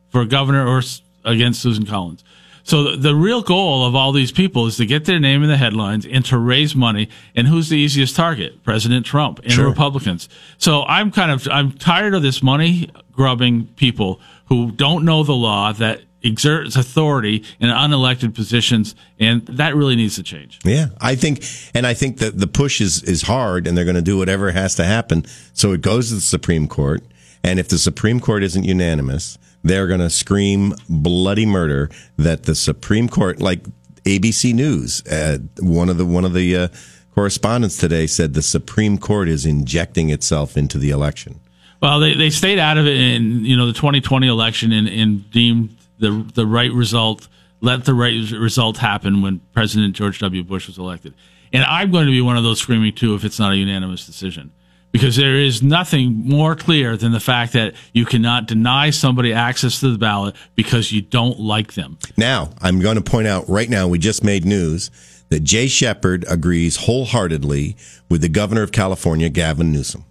for 0.09 0.25
governor 0.25 0.67
or 0.67 0.83
against 1.25 1.61
Susan 1.61 1.87
Collins. 1.87 2.25
So 2.63 2.85
the, 2.85 2.97
the, 2.97 3.15
real 3.15 3.43
goal 3.43 3.87
of 3.87 3.95
all 3.95 4.13
these 4.13 4.33
people 4.33 4.67
is 4.67 4.77
to 4.77 4.87
get 4.87 5.07
their 5.07 5.19
name 5.19 5.43
in 5.43 5.49
the 5.49 5.57
headlines 5.57 6.07
and 6.07 6.25
to 6.27 6.39
raise 6.39 6.77
money. 6.77 7.09
And 7.35 7.49
who's 7.49 7.69
the 7.69 7.79
easiest 7.79 8.15
target? 8.15 8.63
President 8.63 9.07
Trump 9.07 9.41
and 9.41 9.53
sure. 9.53 9.67
Republicans. 9.69 10.29
So 10.59 10.83
I'm 10.85 11.11
kind 11.11 11.31
of 11.31 11.49
I'm 11.49 11.73
tired 11.73 12.15
of 12.15 12.23
this 12.23 12.43
money 12.43 12.91
grubbing 13.13 13.67
people 13.77 14.21
who 14.47 14.71
don't 14.73 15.05
know 15.05 15.23
the 15.23 15.35
law 15.35 15.73
that 15.73 16.03
exerts 16.23 16.77
authority 16.77 17.45
in 17.59 17.69
unelected 17.69 18.35
positions, 18.35 18.95
and 19.19 19.47
that 19.47 19.75
really 19.75 19.97
needs 19.97 20.17
to 20.17 20.23
change. 20.23 20.59
Yeah, 20.65 20.87
I 21.01 21.15
think, 21.15 21.45
and 21.75 21.87
I 21.87 21.95
think 21.95 22.19
that 22.19 22.39
the 22.39 22.47
push 22.47 22.81
is 22.81 23.03
is 23.03 23.23
hard, 23.23 23.67
and 23.67 23.77
they're 23.77 23.85
going 23.85 23.97
to 23.97 24.03
do 24.03 24.19
whatever 24.19 24.51
has 24.51 24.75
to 24.77 24.85
happen. 24.85 25.25
So 25.53 25.73
it 25.73 25.81
goes 25.81 26.09
to 26.09 26.17
the 26.17 26.21
Supreme 26.21 26.69
Court, 26.69 27.03
and 27.43 27.59
if 27.59 27.69
the 27.69 27.79
Supreme 27.79 28.21
Court 28.21 28.43
isn't 28.43 28.65
unanimous, 28.65 29.39
they're 29.63 29.87
going 29.87 30.01
to 30.01 30.11
scream 30.11 30.75
bloody 30.89 31.47
murder 31.47 31.91
that 32.17 32.45
the 32.45 32.55
Supreme 32.55 33.09
Court, 33.09 33.41
like 33.41 33.65
ABC 34.05 34.55
News, 34.55 35.07
uh, 35.07 35.39
one 35.61 35.89
of 35.89 35.99
the 35.99 36.07
one 36.07 36.25
of 36.25 36.35
the 36.35 36.57
uh, 36.57 36.69
correspondents 37.15 37.77
today 37.77 38.07
said 38.07 38.35
the 38.35 38.43
Supreme 38.43 38.99
Court 38.99 39.29
is 39.29 39.45
injecting 39.45 40.11
itself 40.11 40.57
into 40.57 40.79
the 40.79 40.91
election. 40.91 41.41
Well, 41.83 41.99
they, 41.99 42.15
they 42.15 42.31
stayed 42.31 42.59
out 42.59 42.77
of 42.77 42.87
it 42.87 42.97
in 42.97 43.45
you 43.45 43.57
know 43.57 43.67
the 43.67 43.73
2020 43.73 44.27
election 44.27 44.73
and, 44.73 44.89
and 44.89 45.31
deemed 45.31 45.77
the 46.01 46.29
the 46.35 46.47
right 46.47 46.73
result, 46.73 47.29
let 47.61 47.85
the 47.85 47.95
right 47.95 48.31
result 48.33 48.79
happen 48.79 49.23
when 49.23 49.41
President 49.53 49.95
George 49.95 50.19
W. 50.19 50.43
Bush 50.43 50.67
was 50.67 50.79
elected. 50.79 51.15
And 51.53 51.65
I'm 51.65 51.91
going 51.91 52.07
to 52.07 52.13
be 52.13 52.21
one 52.21 52.37
of 52.37 52.43
those 52.43 52.61
screaming 52.61 52.95
too 52.95 53.15
if 53.15 53.25
it's 53.25 53.39
not 53.39 53.53
a 53.53 53.57
unanimous 53.57 54.07
decision. 54.07 54.53
Because 54.93 55.15
there 55.15 55.37
is 55.37 55.63
nothing 55.63 56.15
more 56.27 56.57
clear 56.57 56.97
than 56.97 57.13
the 57.13 57.21
fact 57.21 57.53
that 57.53 57.75
you 57.93 58.05
cannot 58.05 58.47
deny 58.47 58.91
somebody 58.91 59.33
access 59.33 59.79
to 59.81 59.93
the 59.93 59.99
ballot 59.99 60.35
because 60.57 60.91
you 60.91 61.01
don't 61.01 61.39
like 61.39 61.75
them. 61.75 61.97
Now, 62.17 62.51
I'm 62.61 62.81
going 62.81 62.97
to 62.97 63.03
point 63.03 63.29
out 63.29 63.49
right 63.49 63.71
now, 63.71 63.87
we 63.87 64.01
just 64.01 64.25
made 64.25 64.45
news 64.45 64.91
that 65.29 65.45
Jay 65.45 65.69
Shepard 65.69 66.25
agrees 66.29 66.77
wholeheartedly 66.77 67.77
with 68.09 68.21
the 68.21 68.29
governor 68.29 68.63
of 68.63 68.73
California, 68.73 69.29
Gavin 69.29 69.73
Newsom. 69.73 70.05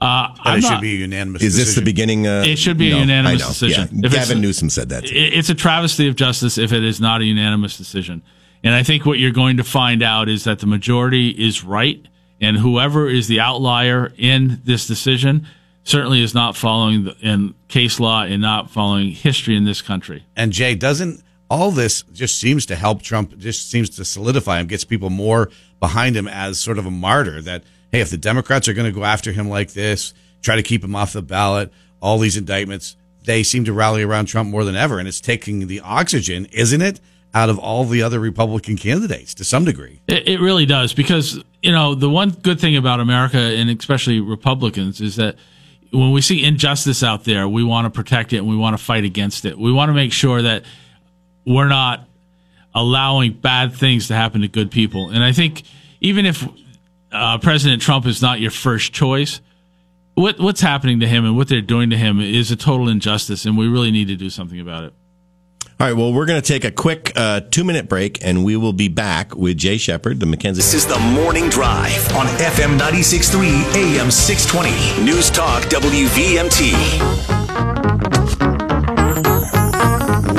Uh, 0.00 0.28
That 0.44 0.58
it 0.58 0.62
not- 0.62 0.72
should 0.72 0.80
be 0.80 0.94
a 0.96 0.98
unanimous. 0.98 1.40
Decision. 1.40 1.60
Is 1.60 1.66
this 1.66 1.74
the 1.76 1.82
beginning? 1.82 2.26
Uh, 2.26 2.42
It 2.46 2.58
should 2.58 2.76
be 2.76 2.90
a 2.90 2.98
unanimous 2.98 3.46
decision. 3.46 3.88
Yeah. 3.92 4.06
If 4.06 4.12
Gavin 4.12 4.40
Newsom 4.40 4.68
said 4.70 4.88
that. 4.90 5.06
Too. 5.06 5.14
it's 5.14 5.48
a 5.48 5.54
travesty 5.54 6.08
of 6.08 6.16
justice 6.16 6.58
if 6.58 6.72
it 6.72 6.84
is 6.84 7.00
not 7.00 7.20
a 7.20 7.24
unanimous 7.24 7.76
decision. 7.78 8.22
And 8.62 8.74
I 8.74 8.82
think 8.82 9.04
what 9.06 9.18
you're 9.18 9.30
going 9.30 9.56
to 9.58 9.64
find 9.64 10.02
out 10.02 10.28
is 10.28 10.44
that 10.44 10.58
the 10.58 10.66
majority 10.66 11.28
is 11.30 11.62
right, 11.64 12.04
and 12.40 12.56
whoever 12.56 13.08
is 13.08 13.28
the 13.28 13.38
outlier 13.40 14.12
in 14.16 14.60
this 14.64 14.86
decision 14.86 15.46
certainly 15.84 16.22
is 16.22 16.34
not 16.34 16.56
following 16.56 17.04
the, 17.04 17.16
in 17.20 17.54
case 17.68 18.00
law 18.00 18.22
and 18.22 18.40
not 18.40 18.70
following 18.70 19.10
history 19.10 19.54
in 19.56 19.64
this 19.64 19.82
country. 19.82 20.24
And 20.34 20.50
Jay 20.52 20.74
doesn't. 20.74 21.22
All 21.50 21.70
this 21.70 22.02
just 22.12 22.38
seems 22.40 22.64
to 22.66 22.74
help 22.74 23.02
Trump. 23.02 23.36
Just 23.38 23.70
seems 23.70 23.90
to 23.90 24.04
solidify 24.04 24.60
him. 24.60 24.66
Gets 24.66 24.84
people 24.84 25.10
more 25.10 25.50
behind 25.78 26.16
him 26.16 26.26
as 26.26 26.58
sort 26.58 26.78
of 26.78 26.86
a 26.86 26.90
martyr. 26.90 27.42
That 27.42 27.64
hey, 27.94 28.00
if 28.00 28.10
the 28.10 28.16
Democrats 28.16 28.66
are 28.66 28.72
going 28.72 28.92
to 28.92 28.98
go 28.98 29.04
after 29.04 29.30
him 29.30 29.48
like 29.48 29.72
this, 29.72 30.14
try 30.42 30.56
to 30.56 30.64
keep 30.64 30.82
him 30.82 30.96
off 30.96 31.12
the 31.12 31.22
ballot, 31.22 31.72
all 32.02 32.18
these 32.18 32.36
indictments, 32.36 32.96
they 33.22 33.44
seem 33.44 33.64
to 33.64 33.72
rally 33.72 34.02
around 34.02 34.26
Trump 34.26 34.50
more 34.50 34.64
than 34.64 34.74
ever, 34.74 34.98
and 34.98 35.06
it's 35.06 35.20
taking 35.20 35.68
the 35.68 35.78
oxygen, 35.78 36.46
isn't 36.46 36.82
it, 36.82 37.00
out 37.32 37.48
of 37.50 37.56
all 37.56 37.84
the 37.84 38.02
other 38.02 38.18
Republican 38.18 38.76
candidates 38.76 39.32
to 39.34 39.44
some 39.44 39.64
degree. 39.64 40.00
It, 40.08 40.26
it 40.26 40.40
really 40.40 40.66
does 40.66 40.92
because 40.92 41.40
you 41.62 41.70
know 41.70 41.94
the 41.94 42.10
one 42.10 42.30
good 42.30 42.60
thing 42.60 42.76
about 42.76 42.98
America 42.98 43.38
and 43.38 43.70
especially 43.70 44.20
Republicans 44.20 45.00
is 45.00 45.14
that 45.16 45.36
when 45.92 46.10
we 46.10 46.20
see 46.20 46.44
injustice 46.44 47.04
out 47.04 47.22
there, 47.22 47.48
we 47.48 47.62
want 47.62 47.86
to 47.86 47.90
protect 47.90 48.32
it 48.32 48.38
and 48.38 48.48
we 48.48 48.56
want 48.56 48.76
to 48.76 48.82
fight 48.82 49.04
against 49.04 49.44
it. 49.44 49.56
We 49.56 49.72
want 49.72 49.88
to 49.88 49.94
make 49.94 50.12
sure 50.12 50.42
that 50.42 50.64
we're 51.46 51.68
not 51.68 52.08
allowing 52.74 53.34
bad 53.34 53.72
things 53.72 54.08
to 54.08 54.14
happen 54.14 54.40
to 54.40 54.48
good 54.48 54.72
people. 54.72 55.10
And 55.10 55.22
I 55.22 55.30
think 55.30 55.62
even 56.00 56.26
if 56.26 56.44
uh, 57.14 57.38
President 57.38 57.80
Trump 57.80 58.06
is 58.06 58.20
not 58.20 58.40
your 58.40 58.50
first 58.50 58.92
choice, 58.92 59.40
what 60.14 60.38
what's 60.38 60.60
happening 60.60 61.00
to 61.00 61.06
him 61.06 61.24
and 61.24 61.36
what 61.36 61.48
they're 61.48 61.60
doing 61.60 61.90
to 61.90 61.96
him 61.96 62.20
is 62.20 62.50
a 62.50 62.56
total 62.56 62.88
injustice, 62.88 63.44
and 63.46 63.56
we 63.58 63.66
really 63.66 63.90
need 63.90 64.08
to 64.08 64.16
do 64.16 64.30
something 64.30 64.60
about 64.60 64.84
it. 64.84 64.92
All 65.80 65.88
right. 65.88 65.96
Well, 65.96 66.12
we're 66.12 66.26
going 66.26 66.40
to 66.40 66.46
take 66.46 66.64
a 66.64 66.70
quick 66.70 67.12
uh, 67.16 67.40
two 67.50 67.64
minute 67.64 67.88
break, 67.88 68.24
and 68.24 68.44
we 68.44 68.56
will 68.56 68.72
be 68.72 68.86
back 68.86 69.34
with 69.34 69.56
Jay 69.56 69.76
Shepard, 69.76 70.20
the 70.20 70.26
McKenzie. 70.26 70.56
This 70.56 70.72
is 70.72 70.86
the 70.86 70.98
Morning 71.00 71.48
Drive 71.48 72.14
on 72.14 72.26
FM 72.26 72.78
96.3 72.78 73.74
AM 73.74 74.10
620. 74.10 75.04
News 75.04 75.30
Talk 75.30 75.64
WVMT. 75.64 76.72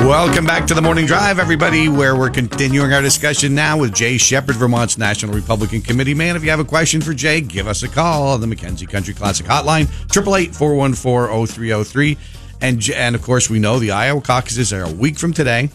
Welcome 0.06 0.46
back 0.46 0.68
to 0.68 0.74
the 0.74 0.80
Morning 0.80 1.04
Drive, 1.04 1.40
everybody, 1.40 1.88
where 1.88 2.14
we're 2.14 2.30
continuing 2.30 2.92
our 2.92 3.02
discussion 3.02 3.56
now 3.56 3.76
with 3.76 3.92
Jay 3.92 4.18
Shepard, 4.18 4.54
Vermont's 4.54 4.96
National 4.96 5.34
Republican 5.34 5.82
Committee 5.82 6.14
man. 6.14 6.36
If 6.36 6.44
you 6.44 6.50
have 6.50 6.60
a 6.60 6.64
question 6.64 7.00
for 7.00 7.12
Jay, 7.12 7.40
give 7.40 7.66
us 7.66 7.82
a 7.82 7.88
call 7.88 8.28
on 8.28 8.40
the 8.40 8.46
McKenzie 8.46 8.88
Country 8.88 9.14
Classic 9.14 9.44
Hotline, 9.44 9.86
888-414-0303. 10.06 12.18
And, 12.60 12.88
and 12.90 13.16
of 13.16 13.22
course, 13.22 13.50
we 13.50 13.58
know 13.58 13.80
the 13.80 13.90
Iowa 13.90 14.20
caucuses 14.20 14.72
are 14.72 14.84
a 14.84 14.92
week 14.92 15.18
from 15.18 15.32
today. 15.32 15.70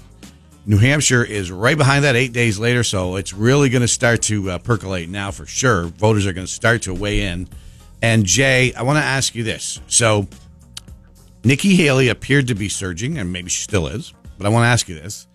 New 0.66 0.78
Hampshire 0.78 1.26
is 1.26 1.52
right 1.52 1.78
behind 1.78 2.06
that 2.06 2.16
eight 2.16 2.32
days 2.32 2.58
later, 2.58 2.86
so 2.86 3.18
it's 3.18 3.34
really 3.34 3.68
going 3.68 3.82
to 3.82 3.88
start 3.90 4.22
to 4.24 4.52
uh, 4.52 4.60
percolate 4.60 5.10
now 5.10 5.32
for 5.32 5.46
sure. 5.46 5.88
Voters 5.88 6.26
are 6.26 6.32
going 6.32 6.48
to 6.48 6.54
start 6.54 6.84
to 6.84 6.94
weigh 6.94 7.24
in. 7.24 7.50
And 8.02 8.26
Jay, 8.26 8.74
I 8.76 8.84
want 8.84 8.98
to 8.98 9.04
ask 9.04 9.36
you 9.36 9.44
this. 9.44 9.82
So, 9.88 10.30
Nikki 11.44 11.76
Haley 11.76 12.08
appeared 12.08 12.48
to 12.48 12.56
be 12.56 12.70
surging, 12.70 13.18
and 13.18 13.34
maybe 13.34 13.50
she 13.50 13.64
still 13.64 13.88
is. 13.88 14.14
But 14.42 14.48
I 14.48 14.50
want 14.50 14.64
to 14.64 14.70
ask 14.70 14.90
you 14.90 14.96
this: 14.96 15.28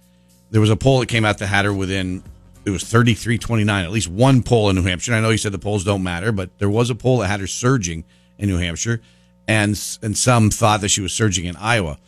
there 0.51 0.61
was 0.61 0.71
a 0.71 0.77
poll 0.77 0.99
that 0.99 1.09
came 1.09 1.25
out 1.25 1.39
that 1.39 1.47
had 1.47 1.65
her 1.65 1.73
within 1.73 2.25
it 2.65 2.71
was 2.71 2.83
thirty 2.83 3.15
three 3.15 3.39
twenty 3.39 3.63
nine. 3.63 3.85
At 3.85 3.93
least 3.93 4.09
one 4.09 4.43
poll 4.43 4.69
in 4.69 4.75
New 4.75 4.83
Hampshire. 4.83 5.13
And 5.13 5.19
I 5.19 5.23
know 5.23 5.31
you 5.31 5.39
said 5.39 5.53
the 5.53 5.59
polls 5.61 5.85
don't 5.85 6.03
matter, 6.03 6.33
but 6.33 6.59
there 6.59 6.69
was 6.69 6.91
a 6.91 6.95
poll 6.97 7.19
that 7.19 7.29
had 7.29 7.39
her 7.39 7.47
surging 7.47 8.05
in 8.37 8.49
New 8.49 8.59
Hampshire, 8.59 9.01
and 9.47 9.81
and 10.03 10.19
some 10.19 10.51
thought 10.51 10.81
that 10.81 10.89
she 10.89 11.01
was 11.01 11.13
surging 11.13 11.45
in 11.45 11.55
Iowa. 11.55 11.99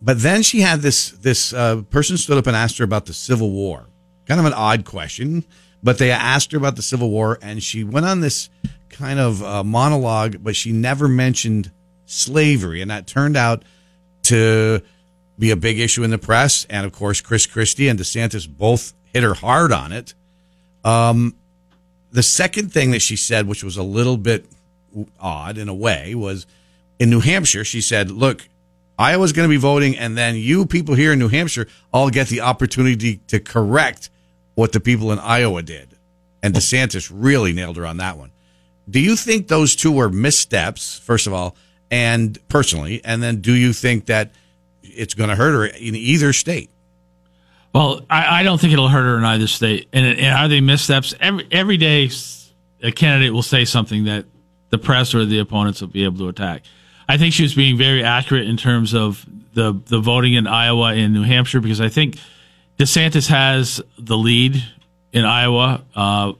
But 0.00 0.20
then 0.20 0.42
she 0.42 0.60
had 0.60 0.80
this 0.80 1.10
this 1.10 1.52
uh, 1.52 1.82
person 1.90 2.16
stood 2.16 2.38
up 2.38 2.46
and 2.46 2.54
asked 2.54 2.78
her 2.78 2.84
about 2.84 3.06
the 3.06 3.14
Civil 3.14 3.50
War. 3.50 3.86
Kind 4.26 4.38
of 4.38 4.46
an 4.46 4.52
odd 4.52 4.84
question, 4.84 5.44
but 5.82 5.98
they 5.98 6.12
asked 6.12 6.52
her 6.52 6.58
about 6.58 6.76
the 6.76 6.82
Civil 6.82 7.10
War, 7.10 7.36
and 7.42 7.60
she 7.60 7.82
went 7.82 8.06
on 8.06 8.20
this 8.20 8.48
kind 8.90 9.18
of 9.18 9.42
uh, 9.42 9.64
monologue, 9.64 10.36
but 10.40 10.54
she 10.54 10.70
never 10.70 11.08
mentioned 11.08 11.72
slavery, 12.06 12.80
and 12.80 12.92
that 12.92 13.08
turned 13.08 13.36
out 13.36 13.64
to 14.22 14.80
be 15.38 15.50
a 15.50 15.56
big 15.56 15.78
issue 15.78 16.02
in 16.02 16.10
the 16.10 16.18
press. 16.18 16.66
And 16.70 16.86
of 16.86 16.92
course, 16.92 17.20
Chris 17.20 17.46
Christie 17.46 17.88
and 17.88 17.98
DeSantis 17.98 18.48
both 18.48 18.92
hit 19.12 19.22
her 19.22 19.34
hard 19.34 19.72
on 19.72 19.92
it. 19.92 20.14
Um, 20.84 21.36
the 22.12 22.22
second 22.22 22.72
thing 22.72 22.92
that 22.92 23.02
she 23.02 23.16
said, 23.16 23.46
which 23.46 23.64
was 23.64 23.76
a 23.76 23.82
little 23.82 24.16
bit 24.16 24.46
odd 25.18 25.58
in 25.58 25.68
a 25.68 25.74
way, 25.74 26.14
was 26.14 26.46
in 26.98 27.10
New 27.10 27.20
Hampshire, 27.20 27.64
she 27.64 27.80
said, 27.80 28.10
Look, 28.10 28.48
Iowa's 28.98 29.32
going 29.32 29.48
to 29.48 29.52
be 29.52 29.60
voting, 29.60 29.98
and 29.98 30.16
then 30.16 30.36
you 30.36 30.66
people 30.66 30.94
here 30.94 31.12
in 31.12 31.18
New 31.18 31.28
Hampshire 31.28 31.66
all 31.92 32.10
get 32.10 32.28
the 32.28 32.42
opportunity 32.42 33.16
to 33.28 33.40
correct 33.40 34.10
what 34.54 34.72
the 34.72 34.80
people 34.80 35.10
in 35.10 35.18
Iowa 35.18 35.62
did. 35.62 35.88
And 36.42 36.54
DeSantis 36.54 37.10
really 37.12 37.52
nailed 37.52 37.76
her 37.76 37.86
on 37.86 37.96
that 37.96 38.16
one. 38.16 38.30
Do 38.88 39.00
you 39.00 39.16
think 39.16 39.48
those 39.48 39.74
two 39.74 39.90
were 39.90 40.10
missteps, 40.10 40.98
first 40.98 41.26
of 41.26 41.32
all, 41.32 41.56
and 41.90 42.38
personally? 42.48 43.00
And 43.04 43.22
then 43.22 43.40
do 43.40 43.52
you 43.52 43.72
think 43.72 44.06
that 44.06 44.30
it's 44.96 45.14
going 45.14 45.30
to 45.30 45.36
hurt 45.36 45.52
her 45.52 45.66
in 45.66 45.94
either 45.94 46.32
state? 46.32 46.70
Well, 47.74 48.02
I, 48.08 48.40
I 48.40 48.42
don't 48.44 48.60
think 48.60 48.72
it'll 48.72 48.88
hurt 48.88 49.04
her 49.04 49.18
in 49.18 49.24
either 49.24 49.46
state. 49.46 49.88
And, 49.92 50.06
and 50.06 50.34
are 50.36 50.48
they 50.48 50.60
missteps? 50.60 51.14
Every 51.20 51.46
every 51.50 51.76
day, 51.76 52.10
a 52.82 52.92
candidate 52.92 53.32
will 53.32 53.42
say 53.42 53.64
something 53.64 54.04
that 54.04 54.26
the 54.70 54.78
press 54.78 55.14
or 55.14 55.24
the 55.24 55.40
opponents 55.40 55.80
will 55.80 55.88
be 55.88 56.04
able 56.04 56.18
to 56.18 56.28
attack. 56.28 56.62
I 57.08 57.18
think 57.18 57.34
she 57.34 57.42
was 57.42 57.54
being 57.54 57.76
very 57.76 58.02
accurate 58.02 58.48
in 58.48 58.56
terms 58.56 58.94
of 58.94 59.26
the 59.54 59.80
the 59.86 60.00
voting 60.00 60.34
in 60.34 60.46
Iowa 60.46 60.94
and 60.94 61.12
New 61.12 61.24
Hampshire 61.24 61.60
because 61.60 61.80
I 61.80 61.88
think 61.88 62.16
DeSantis 62.78 63.28
has 63.28 63.80
the 63.98 64.16
lead 64.16 64.62
in 65.12 65.24
Iowa. 65.24 65.84
Uh, 65.94 66.32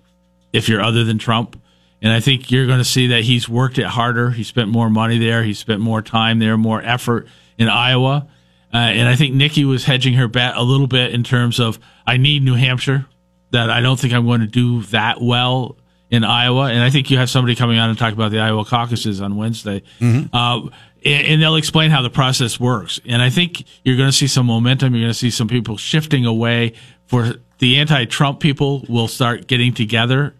if 0.52 0.68
you're 0.68 0.80
other 0.80 1.02
than 1.02 1.18
Trump, 1.18 1.60
and 2.00 2.12
I 2.12 2.20
think 2.20 2.50
you're 2.50 2.66
going 2.66 2.78
to 2.78 2.84
see 2.84 3.08
that 3.08 3.24
he's 3.24 3.48
worked 3.48 3.78
it 3.78 3.86
harder. 3.86 4.30
He 4.30 4.44
spent 4.44 4.68
more 4.68 4.88
money 4.88 5.18
there. 5.18 5.42
He 5.42 5.52
spent 5.52 5.80
more 5.80 6.00
time 6.00 6.38
there, 6.38 6.56
more 6.56 6.80
effort 6.80 7.26
in 7.58 7.68
Iowa. 7.68 8.28
Uh, 8.74 8.78
and 8.78 9.08
I 9.08 9.14
think 9.14 9.34
Nikki 9.34 9.64
was 9.64 9.84
hedging 9.84 10.14
her 10.14 10.26
bet 10.26 10.56
a 10.56 10.62
little 10.62 10.88
bit 10.88 11.14
in 11.14 11.22
terms 11.22 11.60
of 11.60 11.78
I 12.06 12.16
need 12.16 12.42
New 12.42 12.54
Hampshire. 12.54 13.06
That 13.52 13.70
I 13.70 13.80
don't 13.80 14.00
think 14.00 14.12
I'm 14.12 14.26
going 14.26 14.40
to 14.40 14.48
do 14.48 14.82
that 14.84 15.20
well 15.20 15.76
in 16.10 16.24
Iowa. 16.24 16.72
And 16.72 16.82
I 16.82 16.90
think 16.90 17.08
you 17.08 17.18
have 17.18 17.30
somebody 17.30 17.54
coming 17.54 17.78
on 17.78 17.88
and 17.88 17.96
talk 17.96 18.12
about 18.12 18.32
the 18.32 18.40
Iowa 18.40 18.64
caucuses 18.64 19.20
on 19.20 19.36
Wednesday. 19.36 19.84
Uh, 20.32 20.68
and, 21.04 21.26
and 21.26 21.42
they'll 21.42 21.54
explain 21.54 21.92
how 21.92 22.02
the 22.02 22.10
process 22.10 22.58
works. 22.58 23.00
And 23.06 23.22
I 23.22 23.30
think 23.30 23.64
you're 23.84 23.96
going 23.96 24.08
to 24.08 24.16
see 24.16 24.26
some 24.26 24.46
momentum. 24.46 24.92
You're 24.94 25.04
going 25.04 25.12
to 25.12 25.18
see 25.18 25.30
some 25.30 25.46
people 25.46 25.76
shifting 25.76 26.26
away 26.26 26.72
for 27.06 27.34
the 27.58 27.78
anti-Trump 27.78 28.40
people 28.40 28.84
will 28.88 29.06
start 29.06 29.46
getting 29.46 29.72
together 29.72 30.34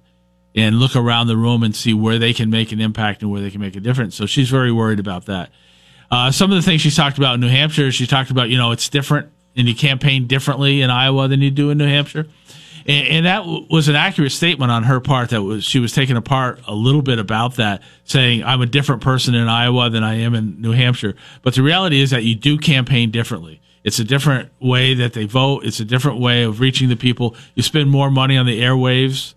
and 0.57 0.81
look 0.81 0.97
around 0.97 1.29
the 1.29 1.37
room 1.37 1.63
and 1.63 1.75
see 1.75 1.95
where 1.95 2.19
they 2.19 2.33
can 2.33 2.51
make 2.51 2.73
an 2.73 2.81
impact 2.81 3.23
and 3.23 3.31
where 3.31 3.41
they 3.41 3.51
can 3.51 3.61
make 3.61 3.77
a 3.77 3.81
difference. 3.81 4.17
So 4.17 4.27
she's 4.27 4.51
very 4.51 4.73
worried 4.73 4.99
about 4.99 5.27
that. 5.27 5.51
Uh, 6.15 6.31
some 6.31 6.53
of 6.53 6.55
the 6.55 6.63
things 6.63 6.81
she's 6.81 6.95
talked 6.95 7.19
about 7.19 7.35
in 7.35 7.41
New 7.41 7.49
Hampshire, 7.49 7.91
she 7.91 8.07
talked 8.07 8.31
about, 8.31 8.49
you 8.49 8.57
know, 8.57 8.71
it's 8.71 8.89
different 8.89 9.33
and 9.57 9.67
you 9.67 9.75
campaign 9.75 10.29
differently 10.29 10.81
in 10.81 10.89
Iowa 10.89 11.27
than 11.27 11.41
you 11.41 11.51
do 11.51 11.71
in 11.71 11.79
New 11.79 11.89
Hampshire. 11.89 12.29
And, 12.87 13.09
and 13.09 13.27
that 13.27 13.39
w- 13.39 13.67
was 13.69 13.89
an 13.89 13.97
accurate 13.97 14.31
statement 14.31 14.71
on 14.71 14.85
her 14.85 15.01
part 15.01 15.31
that 15.31 15.43
was, 15.43 15.65
she 15.65 15.81
was 15.81 15.91
taking 15.91 16.17
apart 16.17 16.61
a 16.69 16.75
little 16.75 17.03
bit 17.03 17.19
about 17.19 17.57
that, 17.57 17.83
saying, 18.05 18.45
I'm 18.45 18.61
a 18.61 18.67
different 18.67 19.03
person 19.03 19.35
in 19.35 19.49
Iowa 19.49 19.91
than 19.91 20.05
I 20.05 20.21
am 20.21 20.37
in 20.37 20.61
New 20.61 20.71
Hampshire. 20.71 21.17
But 21.43 21.57
the 21.57 21.65
reality 21.65 22.01
is 22.01 22.11
that 22.11 22.23
you 22.23 22.37
do 22.37 22.59
campaign 22.59 23.11
differently. 23.11 23.61
It's 23.83 23.99
a 23.99 24.05
different 24.05 24.53
way 24.61 24.95
that 24.95 25.15
they 25.15 25.25
vote. 25.25 25.65
It's 25.65 25.81
a 25.81 25.85
different 25.85 26.21
way 26.21 26.45
of 26.45 26.61
reaching 26.61 26.91
the 26.91 26.97
people. 26.97 27.35
You 27.57 27.65
spend 27.65 27.91
more 27.91 28.09
money 28.09 28.37
on 28.37 28.47
the 28.47 28.61
airwaves 28.61 29.35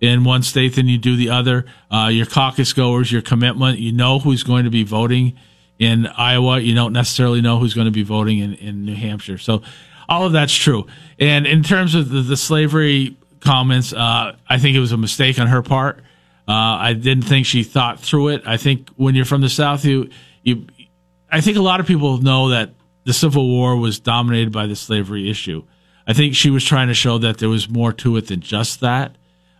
in 0.00 0.24
one 0.24 0.42
state 0.42 0.74
than 0.74 0.88
you 0.88 0.96
do 0.96 1.16
the 1.16 1.28
other. 1.28 1.66
Uh, 1.90 2.08
your 2.10 2.24
caucus 2.24 2.72
goers, 2.72 3.12
your 3.12 3.20
commitment, 3.20 3.78
you 3.78 3.92
know 3.92 4.20
who's 4.20 4.42
going 4.42 4.64
to 4.64 4.70
be 4.70 4.84
voting 4.84 5.38
in 5.78 6.06
Iowa. 6.06 6.60
You 6.60 6.74
don't 6.74 6.92
necessarily 6.92 7.40
know 7.40 7.58
who's 7.58 7.74
going 7.74 7.86
to 7.86 7.90
be 7.90 8.02
voting 8.02 8.38
in, 8.38 8.54
in 8.54 8.84
New 8.84 8.94
Hampshire. 8.94 9.38
So 9.38 9.62
all 10.08 10.26
of 10.26 10.32
that's 10.32 10.54
true. 10.54 10.86
And 11.18 11.46
in 11.46 11.62
terms 11.62 11.94
of 11.94 12.08
the, 12.08 12.20
the 12.20 12.36
slavery 12.36 13.16
comments, 13.40 13.92
uh, 13.92 14.36
I 14.48 14.58
think 14.58 14.76
it 14.76 14.80
was 14.80 14.92
a 14.92 14.96
mistake 14.96 15.38
on 15.38 15.46
her 15.46 15.62
part. 15.62 15.98
Uh, 16.46 16.52
I 16.52 16.92
didn't 16.92 17.24
think 17.24 17.46
she 17.46 17.62
thought 17.62 18.00
through 18.00 18.28
it. 18.28 18.42
I 18.46 18.56
think 18.56 18.90
when 18.96 19.14
you're 19.14 19.24
from 19.24 19.40
the 19.40 19.48
South, 19.48 19.84
you, 19.84 20.10
you, 20.42 20.66
I 21.30 21.40
think 21.40 21.56
a 21.56 21.62
lot 21.62 21.80
of 21.80 21.86
people 21.86 22.18
know 22.18 22.50
that 22.50 22.74
the 23.04 23.12
Civil 23.12 23.48
War 23.48 23.76
was 23.76 23.98
dominated 23.98 24.52
by 24.52 24.66
the 24.66 24.76
slavery 24.76 25.30
issue. 25.30 25.64
I 26.06 26.12
think 26.12 26.34
she 26.34 26.50
was 26.50 26.64
trying 26.64 26.88
to 26.88 26.94
show 26.94 27.16
that 27.18 27.38
there 27.38 27.48
was 27.48 27.68
more 27.68 27.92
to 27.94 28.16
it 28.18 28.28
than 28.28 28.40
just 28.40 28.80
that 28.80 29.16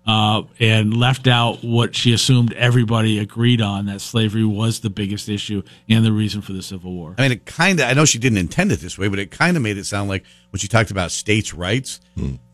uh, 0.06 0.42
and 0.60 0.94
left 0.96 1.26
out 1.26 1.64
what 1.64 1.94
she 1.94 2.12
assumed 2.12 2.52
everybody 2.52 3.18
agreed 3.18 3.60
on 3.60 3.86
that 3.86 4.00
slavery 4.00 4.44
was 4.44 4.80
the 4.80 4.90
biggest 4.90 5.28
issue 5.28 5.62
and 5.88 6.04
the 6.04 6.12
reason 6.12 6.42
for 6.42 6.52
the 6.52 6.62
Civil 6.62 6.92
War. 6.92 7.14
I 7.16 7.22
mean, 7.22 7.32
it 7.32 7.46
kind 7.46 7.80
of, 7.80 7.88
I 7.88 7.94
know 7.94 8.04
she 8.04 8.18
didn't 8.18 8.38
intend 8.38 8.70
it 8.72 8.80
this 8.80 8.98
way, 8.98 9.08
but 9.08 9.18
it 9.18 9.30
kind 9.30 9.56
of 9.56 9.62
made 9.62 9.78
it 9.78 9.86
sound 9.86 10.08
like 10.08 10.24
when 10.50 10.60
she 10.60 10.68
talked 10.68 10.90
about 10.90 11.10
states' 11.10 11.54
rights, 11.54 12.00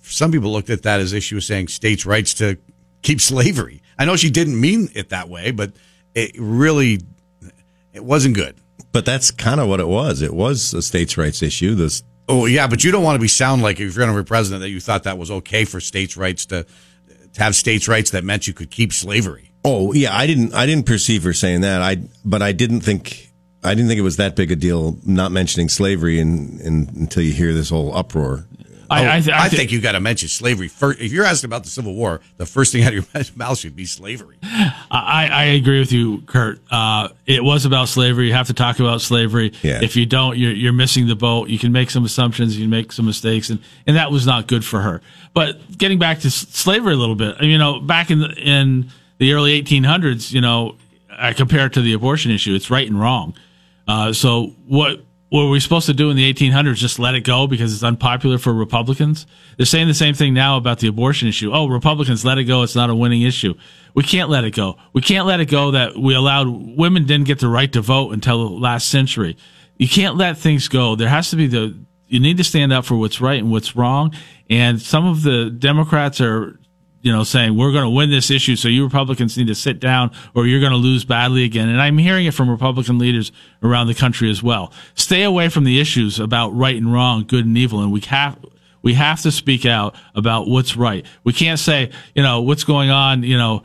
some 0.02 0.30
people 0.30 0.52
looked 0.52 0.70
at 0.70 0.82
that 0.82 1.00
as 1.00 1.12
if 1.12 1.24
she 1.24 1.34
was 1.34 1.46
saying 1.46 1.68
states' 1.68 2.06
rights 2.06 2.34
to 2.34 2.56
keep 3.02 3.20
slavery. 3.20 3.82
I 3.98 4.04
know 4.04 4.16
she 4.16 4.30
didn't 4.30 4.60
mean 4.60 4.88
it 4.94 5.08
that 5.10 5.28
way, 5.28 5.50
but 5.50 5.72
it 6.14 6.32
really 6.38 7.00
it 7.92 8.04
wasn't 8.04 8.36
good. 8.36 8.56
But 8.92 9.04
that's 9.04 9.30
kind 9.30 9.60
of 9.60 9.68
what 9.68 9.80
it 9.80 9.88
was. 9.88 10.22
It 10.22 10.34
was 10.34 10.74
a 10.74 10.82
states' 10.82 11.16
rights 11.16 11.42
issue. 11.42 11.74
This 11.74 12.02
Oh 12.28 12.46
yeah, 12.46 12.68
but 12.68 12.84
you 12.84 12.92
don't 12.92 13.02
want 13.02 13.16
to 13.16 13.20
be 13.20 13.28
sound 13.28 13.60
like 13.60 13.80
if 13.80 13.80
you're 13.80 14.06
going 14.06 14.16
to 14.16 14.22
be 14.22 14.26
president 14.26 14.60
that 14.60 14.70
you 14.70 14.78
thought 14.78 15.02
that 15.02 15.18
was 15.18 15.32
okay 15.32 15.64
for 15.64 15.80
states' 15.80 16.16
rights 16.16 16.46
to 16.46 16.64
to 17.34 17.42
have 17.42 17.54
states' 17.54 17.88
rights 17.88 18.10
that 18.10 18.24
meant 18.24 18.46
you 18.46 18.52
could 18.52 18.70
keep 18.70 18.92
slavery. 18.92 19.52
Oh 19.64 19.92
yeah, 19.92 20.16
I 20.16 20.26
didn't 20.26 20.54
I 20.54 20.66
didn't 20.66 20.86
perceive 20.86 21.22
her 21.24 21.32
saying 21.32 21.60
that. 21.62 21.82
I 21.82 21.98
but 22.24 22.42
I 22.42 22.52
didn't 22.52 22.80
think 22.80 23.30
I 23.62 23.74
didn't 23.74 23.88
think 23.88 23.98
it 23.98 24.02
was 24.02 24.16
that 24.16 24.36
big 24.36 24.50
a 24.50 24.56
deal 24.56 24.98
not 25.04 25.32
mentioning 25.32 25.68
slavery 25.68 26.18
in, 26.18 26.60
in, 26.60 26.88
until 26.96 27.22
you 27.22 27.32
hear 27.32 27.52
this 27.52 27.68
whole 27.68 27.94
uproar. 27.94 28.46
I, 28.90 29.04
I, 29.04 29.16
I, 29.16 29.22
I 29.44 29.48
think 29.48 29.70
you 29.70 29.80
got 29.80 29.92
to 29.92 30.00
mention 30.00 30.28
slavery 30.28 30.66
first. 30.66 30.98
If 31.00 31.12
you're 31.12 31.24
asking 31.24 31.48
about 31.48 31.62
the 31.62 31.70
Civil 31.70 31.94
War, 31.94 32.20
the 32.38 32.44
first 32.46 32.72
thing 32.72 32.82
out 32.82 32.92
of 32.92 33.14
your 33.14 33.24
mouth 33.36 33.56
should 33.58 33.76
be 33.76 33.84
slavery. 33.86 34.36
I, 34.42 35.28
I 35.30 35.44
agree 35.44 35.78
with 35.78 35.92
you, 35.92 36.22
Kurt. 36.22 36.60
Uh, 36.70 37.10
it 37.26 37.44
was 37.44 37.64
about 37.64 37.88
slavery. 37.88 38.26
You 38.26 38.32
have 38.32 38.48
to 38.48 38.54
talk 38.54 38.80
about 38.80 39.00
slavery. 39.00 39.52
Yeah. 39.62 39.80
If 39.82 39.94
you 39.96 40.06
don't, 40.06 40.36
you're, 40.36 40.52
you're 40.52 40.72
missing 40.72 41.06
the 41.06 41.14
boat. 41.14 41.48
You 41.48 41.58
can 41.58 41.70
make 41.70 41.90
some 41.90 42.04
assumptions. 42.04 42.56
You 42.56 42.64
can 42.64 42.70
make 42.70 42.90
some 42.92 43.06
mistakes, 43.06 43.48
and, 43.50 43.60
and 43.86 43.96
that 43.96 44.10
was 44.10 44.26
not 44.26 44.48
good 44.48 44.64
for 44.64 44.80
her. 44.80 45.00
But 45.34 45.78
getting 45.78 45.98
back 46.00 46.18
to 46.20 46.26
s- 46.26 46.46
slavery 46.50 46.94
a 46.94 46.96
little 46.96 47.14
bit, 47.14 47.40
you 47.42 47.58
know, 47.58 47.78
back 47.80 48.10
in 48.10 48.18
the, 48.18 48.32
in 48.34 48.90
the 49.18 49.32
early 49.34 49.62
1800s, 49.62 50.32
you 50.32 50.40
know, 50.40 50.76
I 51.10 51.32
compare 51.32 51.66
it 51.66 51.74
to 51.74 51.80
the 51.82 51.92
abortion 51.92 52.32
issue. 52.32 52.54
It's 52.54 52.70
right 52.70 52.88
and 52.88 52.98
wrong. 53.00 53.34
Uh, 53.86 54.12
so 54.12 54.54
what 54.66 55.04
what 55.30 55.44
were 55.44 55.50
we 55.50 55.60
supposed 55.60 55.86
to 55.86 55.94
do 55.94 56.10
in 56.10 56.16
the 56.16 56.32
1800s? 56.32 56.74
Just 56.74 56.98
let 56.98 57.14
it 57.14 57.20
go 57.22 57.46
because 57.46 57.72
it's 57.72 57.84
unpopular 57.84 58.36
for 58.36 58.52
Republicans? 58.52 59.26
They're 59.56 59.64
saying 59.64 59.86
the 59.86 59.94
same 59.94 60.14
thing 60.14 60.34
now 60.34 60.56
about 60.56 60.80
the 60.80 60.88
abortion 60.88 61.28
issue. 61.28 61.52
Oh, 61.52 61.68
Republicans, 61.68 62.24
let 62.24 62.38
it 62.38 62.44
go. 62.44 62.62
It's 62.62 62.74
not 62.74 62.90
a 62.90 62.94
winning 62.94 63.22
issue. 63.22 63.54
We 63.94 64.02
can't 64.02 64.28
let 64.28 64.44
it 64.44 64.54
go. 64.54 64.76
We 64.92 65.02
can't 65.02 65.26
let 65.26 65.40
it 65.40 65.46
go 65.46 65.70
that 65.70 65.96
we 65.96 66.14
allowed 66.14 66.48
women 66.48 67.06
didn't 67.06 67.26
get 67.26 67.38
the 67.38 67.48
right 67.48 67.72
to 67.72 67.80
vote 67.80 68.12
until 68.12 68.48
the 68.48 68.54
last 68.54 68.88
century. 68.88 69.36
You 69.76 69.88
can't 69.88 70.16
let 70.16 70.36
things 70.36 70.68
go. 70.68 70.96
There 70.96 71.08
has 71.08 71.30
to 71.30 71.36
be 71.36 71.46
the 71.46 71.78
you 72.08 72.18
need 72.18 72.36
to 72.38 72.44
stand 72.44 72.72
up 72.72 72.84
for 72.84 72.96
what's 72.96 73.20
right 73.20 73.38
and 73.38 73.52
what's 73.52 73.76
wrong. 73.76 74.12
And 74.50 74.82
some 74.82 75.06
of 75.06 75.22
the 75.22 75.48
Democrats 75.48 76.20
are 76.20 76.58
you 77.02 77.12
know, 77.12 77.24
saying 77.24 77.56
we're 77.56 77.72
going 77.72 77.84
to 77.84 77.90
win 77.90 78.10
this 78.10 78.30
issue, 78.30 78.56
so 78.56 78.68
you 78.68 78.84
Republicans 78.84 79.36
need 79.36 79.46
to 79.46 79.54
sit 79.54 79.80
down, 79.80 80.10
or 80.34 80.46
you're 80.46 80.60
going 80.60 80.72
to 80.72 80.78
lose 80.78 81.04
badly 81.04 81.44
again. 81.44 81.68
And 81.68 81.80
I'm 81.80 81.98
hearing 81.98 82.26
it 82.26 82.34
from 82.34 82.50
Republican 82.50 82.98
leaders 82.98 83.32
around 83.62 83.86
the 83.86 83.94
country 83.94 84.30
as 84.30 84.42
well. 84.42 84.72
Stay 84.94 85.22
away 85.22 85.48
from 85.48 85.64
the 85.64 85.80
issues 85.80 86.20
about 86.20 86.50
right 86.50 86.76
and 86.76 86.92
wrong, 86.92 87.24
good 87.26 87.46
and 87.46 87.56
evil, 87.56 87.80
and 87.80 87.90
we 87.92 88.00
have 88.02 88.38
we 88.82 88.94
have 88.94 89.20
to 89.22 89.30
speak 89.30 89.66
out 89.66 89.94
about 90.14 90.48
what's 90.48 90.76
right. 90.76 91.04
We 91.24 91.32
can't 91.32 91.58
say, 91.58 91.90
you 92.14 92.22
know, 92.22 92.42
what's 92.42 92.64
going 92.64 92.90
on, 92.90 93.22
you 93.22 93.36
know. 93.36 93.62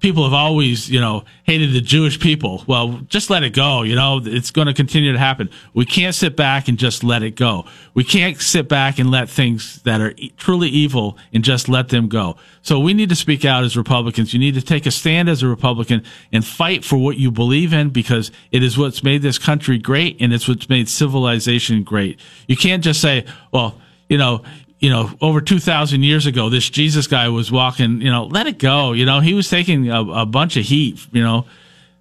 People 0.00 0.24
have 0.24 0.32
always, 0.32 0.90
you 0.90 1.00
know, 1.00 1.24
hated 1.44 1.72
the 1.72 1.80
Jewish 1.80 2.18
people. 2.18 2.64
Well, 2.66 3.00
just 3.08 3.28
let 3.28 3.42
it 3.42 3.50
go. 3.50 3.82
You 3.82 3.94
know, 3.94 4.20
it's 4.24 4.50
going 4.50 4.66
to 4.66 4.74
continue 4.74 5.12
to 5.12 5.18
happen. 5.18 5.50
We 5.74 5.84
can't 5.84 6.14
sit 6.14 6.36
back 6.36 6.68
and 6.68 6.78
just 6.78 7.04
let 7.04 7.22
it 7.22 7.36
go. 7.36 7.66
We 7.92 8.02
can't 8.02 8.40
sit 8.40 8.68
back 8.68 8.98
and 8.98 9.10
let 9.10 9.28
things 9.28 9.82
that 9.82 10.00
are 10.00 10.14
truly 10.38 10.68
evil 10.68 11.18
and 11.34 11.44
just 11.44 11.68
let 11.68 11.90
them 11.90 12.08
go. 12.08 12.36
So 12.62 12.80
we 12.80 12.94
need 12.94 13.10
to 13.10 13.16
speak 13.16 13.44
out 13.44 13.62
as 13.62 13.76
Republicans. 13.76 14.32
You 14.32 14.40
need 14.40 14.54
to 14.54 14.62
take 14.62 14.86
a 14.86 14.90
stand 14.90 15.28
as 15.28 15.42
a 15.42 15.48
Republican 15.48 16.02
and 16.32 16.44
fight 16.44 16.84
for 16.84 16.96
what 16.96 17.18
you 17.18 17.30
believe 17.30 17.72
in 17.72 17.90
because 17.90 18.32
it 18.50 18.62
is 18.62 18.78
what's 18.78 19.04
made 19.04 19.22
this 19.22 19.38
country 19.38 19.78
great 19.78 20.16
and 20.20 20.32
it's 20.32 20.48
what's 20.48 20.68
made 20.68 20.88
civilization 20.88 21.82
great. 21.82 22.18
You 22.48 22.56
can't 22.56 22.82
just 22.82 23.00
say, 23.00 23.26
well, 23.52 23.78
you 24.08 24.18
know, 24.18 24.42
you 24.80 24.90
know, 24.90 25.10
over 25.20 25.40
2,000 25.40 26.02
years 26.02 26.26
ago, 26.26 26.48
this 26.48 26.68
Jesus 26.68 27.06
guy 27.06 27.28
was 27.28 27.52
walking, 27.52 28.00
you 28.00 28.10
know, 28.10 28.24
let 28.24 28.46
it 28.46 28.58
go. 28.58 28.92
You 28.92 29.04
know, 29.06 29.20
he 29.20 29.34
was 29.34 29.48
taking 29.48 29.90
a, 29.90 30.02
a 30.02 30.26
bunch 30.26 30.56
of 30.56 30.64
heat, 30.64 31.06
you 31.12 31.22
know, 31.22 31.46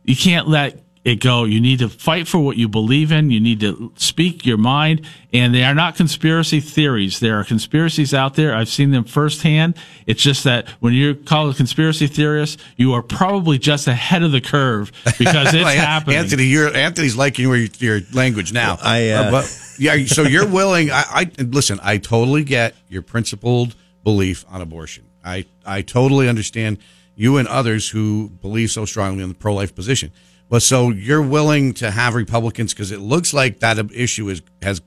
you 0.03 0.15
can't 0.15 0.47
let 0.47 0.81
it 1.05 1.21
go. 1.21 1.43
You 1.45 1.61
need 1.61 1.79
to 1.79 1.89
fight 1.89 2.27
for 2.27 2.39
what 2.39 2.57
you 2.57 2.67
believe 2.67 3.11
in. 3.11 3.31
You 3.31 3.39
need 3.39 3.61
to 3.61 3.91
speak 3.95 4.45
your 4.45 4.57
mind. 4.57 5.05
And 5.31 5.53
they 5.55 5.63
are 5.63 5.73
not 5.73 5.95
conspiracy 5.95 6.59
theories. 6.59 7.19
There 7.19 7.39
are 7.39 7.43
conspiracies 7.43 8.13
out 8.13 8.35
there. 8.35 8.53
I've 8.53 8.67
seen 8.69 8.91
them 8.91 9.05
firsthand. 9.05 9.75
It's 10.05 10.21
just 10.21 10.43
that 10.43 10.67
when 10.81 10.93
you're 10.93 11.15
called 11.15 11.53
a 11.53 11.57
conspiracy 11.57 12.07
theorist, 12.07 12.59
you 12.75 12.93
are 12.93 13.01
probably 13.01 13.57
just 13.57 13.87
ahead 13.87 14.23
of 14.23 14.31
the 14.31 14.41
curve 14.41 14.91
because 15.17 15.47
it's 15.53 15.63
Like, 15.63 15.77
happening. 15.77 16.17
Anthony, 16.17 16.43
you're 16.45 16.75
Anthony's 16.75 17.15
liking 17.15 17.45
your 17.45 17.57
your 17.57 18.01
language 18.13 18.51
now. 18.51 18.77
I, 18.81 19.09
uh, 19.09 19.31
but 19.31 19.68
yeah, 19.79 20.05
so 20.05 20.23
you're 20.23 20.47
willing. 20.47 20.91
I, 20.91 21.03
I 21.37 21.41
listen. 21.41 21.79
I 21.81 21.97
totally 21.97 22.43
get 22.43 22.75
your 22.87 23.01
principled 23.01 23.75
belief 24.03 24.45
on 24.49 24.61
abortion. 24.61 25.05
I 25.23 25.45
I 25.65 25.81
totally 25.81 26.29
understand 26.29 26.79
you 27.15 27.37
and 27.37 27.47
others 27.47 27.89
who 27.89 28.29
believe 28.41 28.71
so 28.71 28.85
strongly 28.85 29.23
in 29.23 29.29
the 29.29 29.35
pro 29.35 29.53
life 29.53 29.75
position. 29.75 30.11
But 30.49 30.61
so 30.61 30.89
you're 30.89 31.21
willing 31.21 31.73
to 31.75 31.91
have 31.91 32.15
Republicans 32.15 32.73
because 32.73 32.91
it 32.91 32.99
looks 32.99 33.33
like 33.33 33.59
that 33.59 33.77
issue 33.93 34.29
is 34.29 34.41
has 34.61 34.81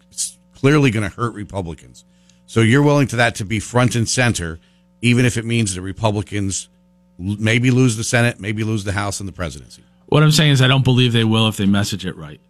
clearly 0.55 0.90
going 0.90 1.09
to 1.09 1.14
hurt 1.14 1.35
Republicans. 1.35 2.05
So 2.47 2.61
you're 2.61 2.83
willing 2.83 3.07
to 3.09 3.16
that 3.16 3.37
to 3.37 3.45
be 3.45 3.61
front 3.61 3.95
and 3.95 4.09
center, 4.09 4.61
even 5.01 5.25
if 5.25 5.37
it 5.37 5.45
means 5.45 5.75
the 5.75 5.81
Republicans 5.81 6.69
maybe 7.19 7.71
lose 7.71 7.97
the 7.97 8.05
Senate, 8.05 8.40
maybe 8.40 8.64
lose 8.64 8.85
the 8.85 8.93
House 8.93 9.21
and 9.21 9.29
the 9.29 9.33
presidency. 9.33 9.83
What 10.07 10.23
I'm 10.23 10.33
saying 10.33 10.53
is, 10.53 10.62
I 10.62 10.69
don't 10.69 10.85
believe 10.85 11.12
they 11.12 11.25
will 11.25 11.49
if 11.49 11.57
they 11.57 11.66
message 11.66 12.05
it 12.05 12.16
right. 12.16 12.40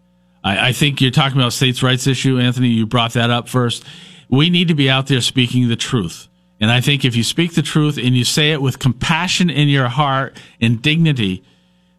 I, 0.43 0.69
I 0.69 0.71
think 0.73 1.01
you're 1.01 1.11
talking 1.11 1.39
about 1.39 1.53
states' 1.53 1.83
rights 1.83 2.07
issue, 2.07 2.39
Anthony. 2.39 2.69
You 2.69 2.85
brought 2.85 3.13
that 3.13 3.29
up 3.29 3.47
first. 3.47 3.83
We 4.29 4.49
need 4.49 4.67
to 4.67 4.75
be 4.75 4.89
out 4.89 5.07
there 5.07 5.21
speaking 5.21 5.67
the 5.67 5.75
truth. 5.75 6.27
And 6.59 6.71
I 6.71 6.81
think 6.81 7.03
if 7.03 7.15
you 7.15 7.23
speak 7.23 7.53
the 7.53 7.61
truth 7.61 7.97
and 7.97 8.15
you 8.15 8.23
say 8.23 8.51
it 8.51 8.61
with 8.61 8.79
compassion 8.79 9.49
in 9.49 9.67
your 9.67 9.89
heart 9.89 10.37
and 10.61 10.81
dignity, 10.81 11.43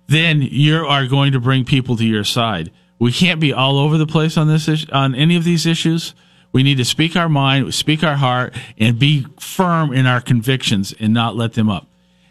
then 0.06 0.42
you 0.42 0.86
are 0.86 1.06
going 1.06 1.32
to 1.32 1.40
bring 1.40 1.64
people 1.64 1.96
to 1.96 2.04
your 2.04 2.24
side. 2.24 2.70
We 2.98 3.12
can't 3.12 3.40
be 3.40 3.52
all 3.52 3.78
over 3.78 3.98
the 3.98 4.06
place 4.06 4.36
on 4.36 4.48
this 4.48 4.68
issue, 4.68 4.90
on 4.92 5.14
any 5.14 5.36
of 5.36 5.44
these 5.44 5.66
issues. 5.66 6.14
We 6.52 6.62
need 6.62 6.76
to 6.76 6.84
speak 6.84 7.16
our 7.16 7.28
mind, 7.28 7.74
speak 7.74 8.04
our 8.04 8.16
heart, 8.16 8.54
and 8.78 8.98
be 8.98 9.26
firm 9.40 9.92
in 9.92 10.06
our 10.06 10.20
convictions 10.20 10.94
and 10.98 11.12
not 11.12 11.36
let 11.36 11.54
them 11.54 11.68
up. 11.68 11.88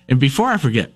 And 0.07 0.19
before 0.19 0.47
I 0.47 0.57
forget, 0.57 0.91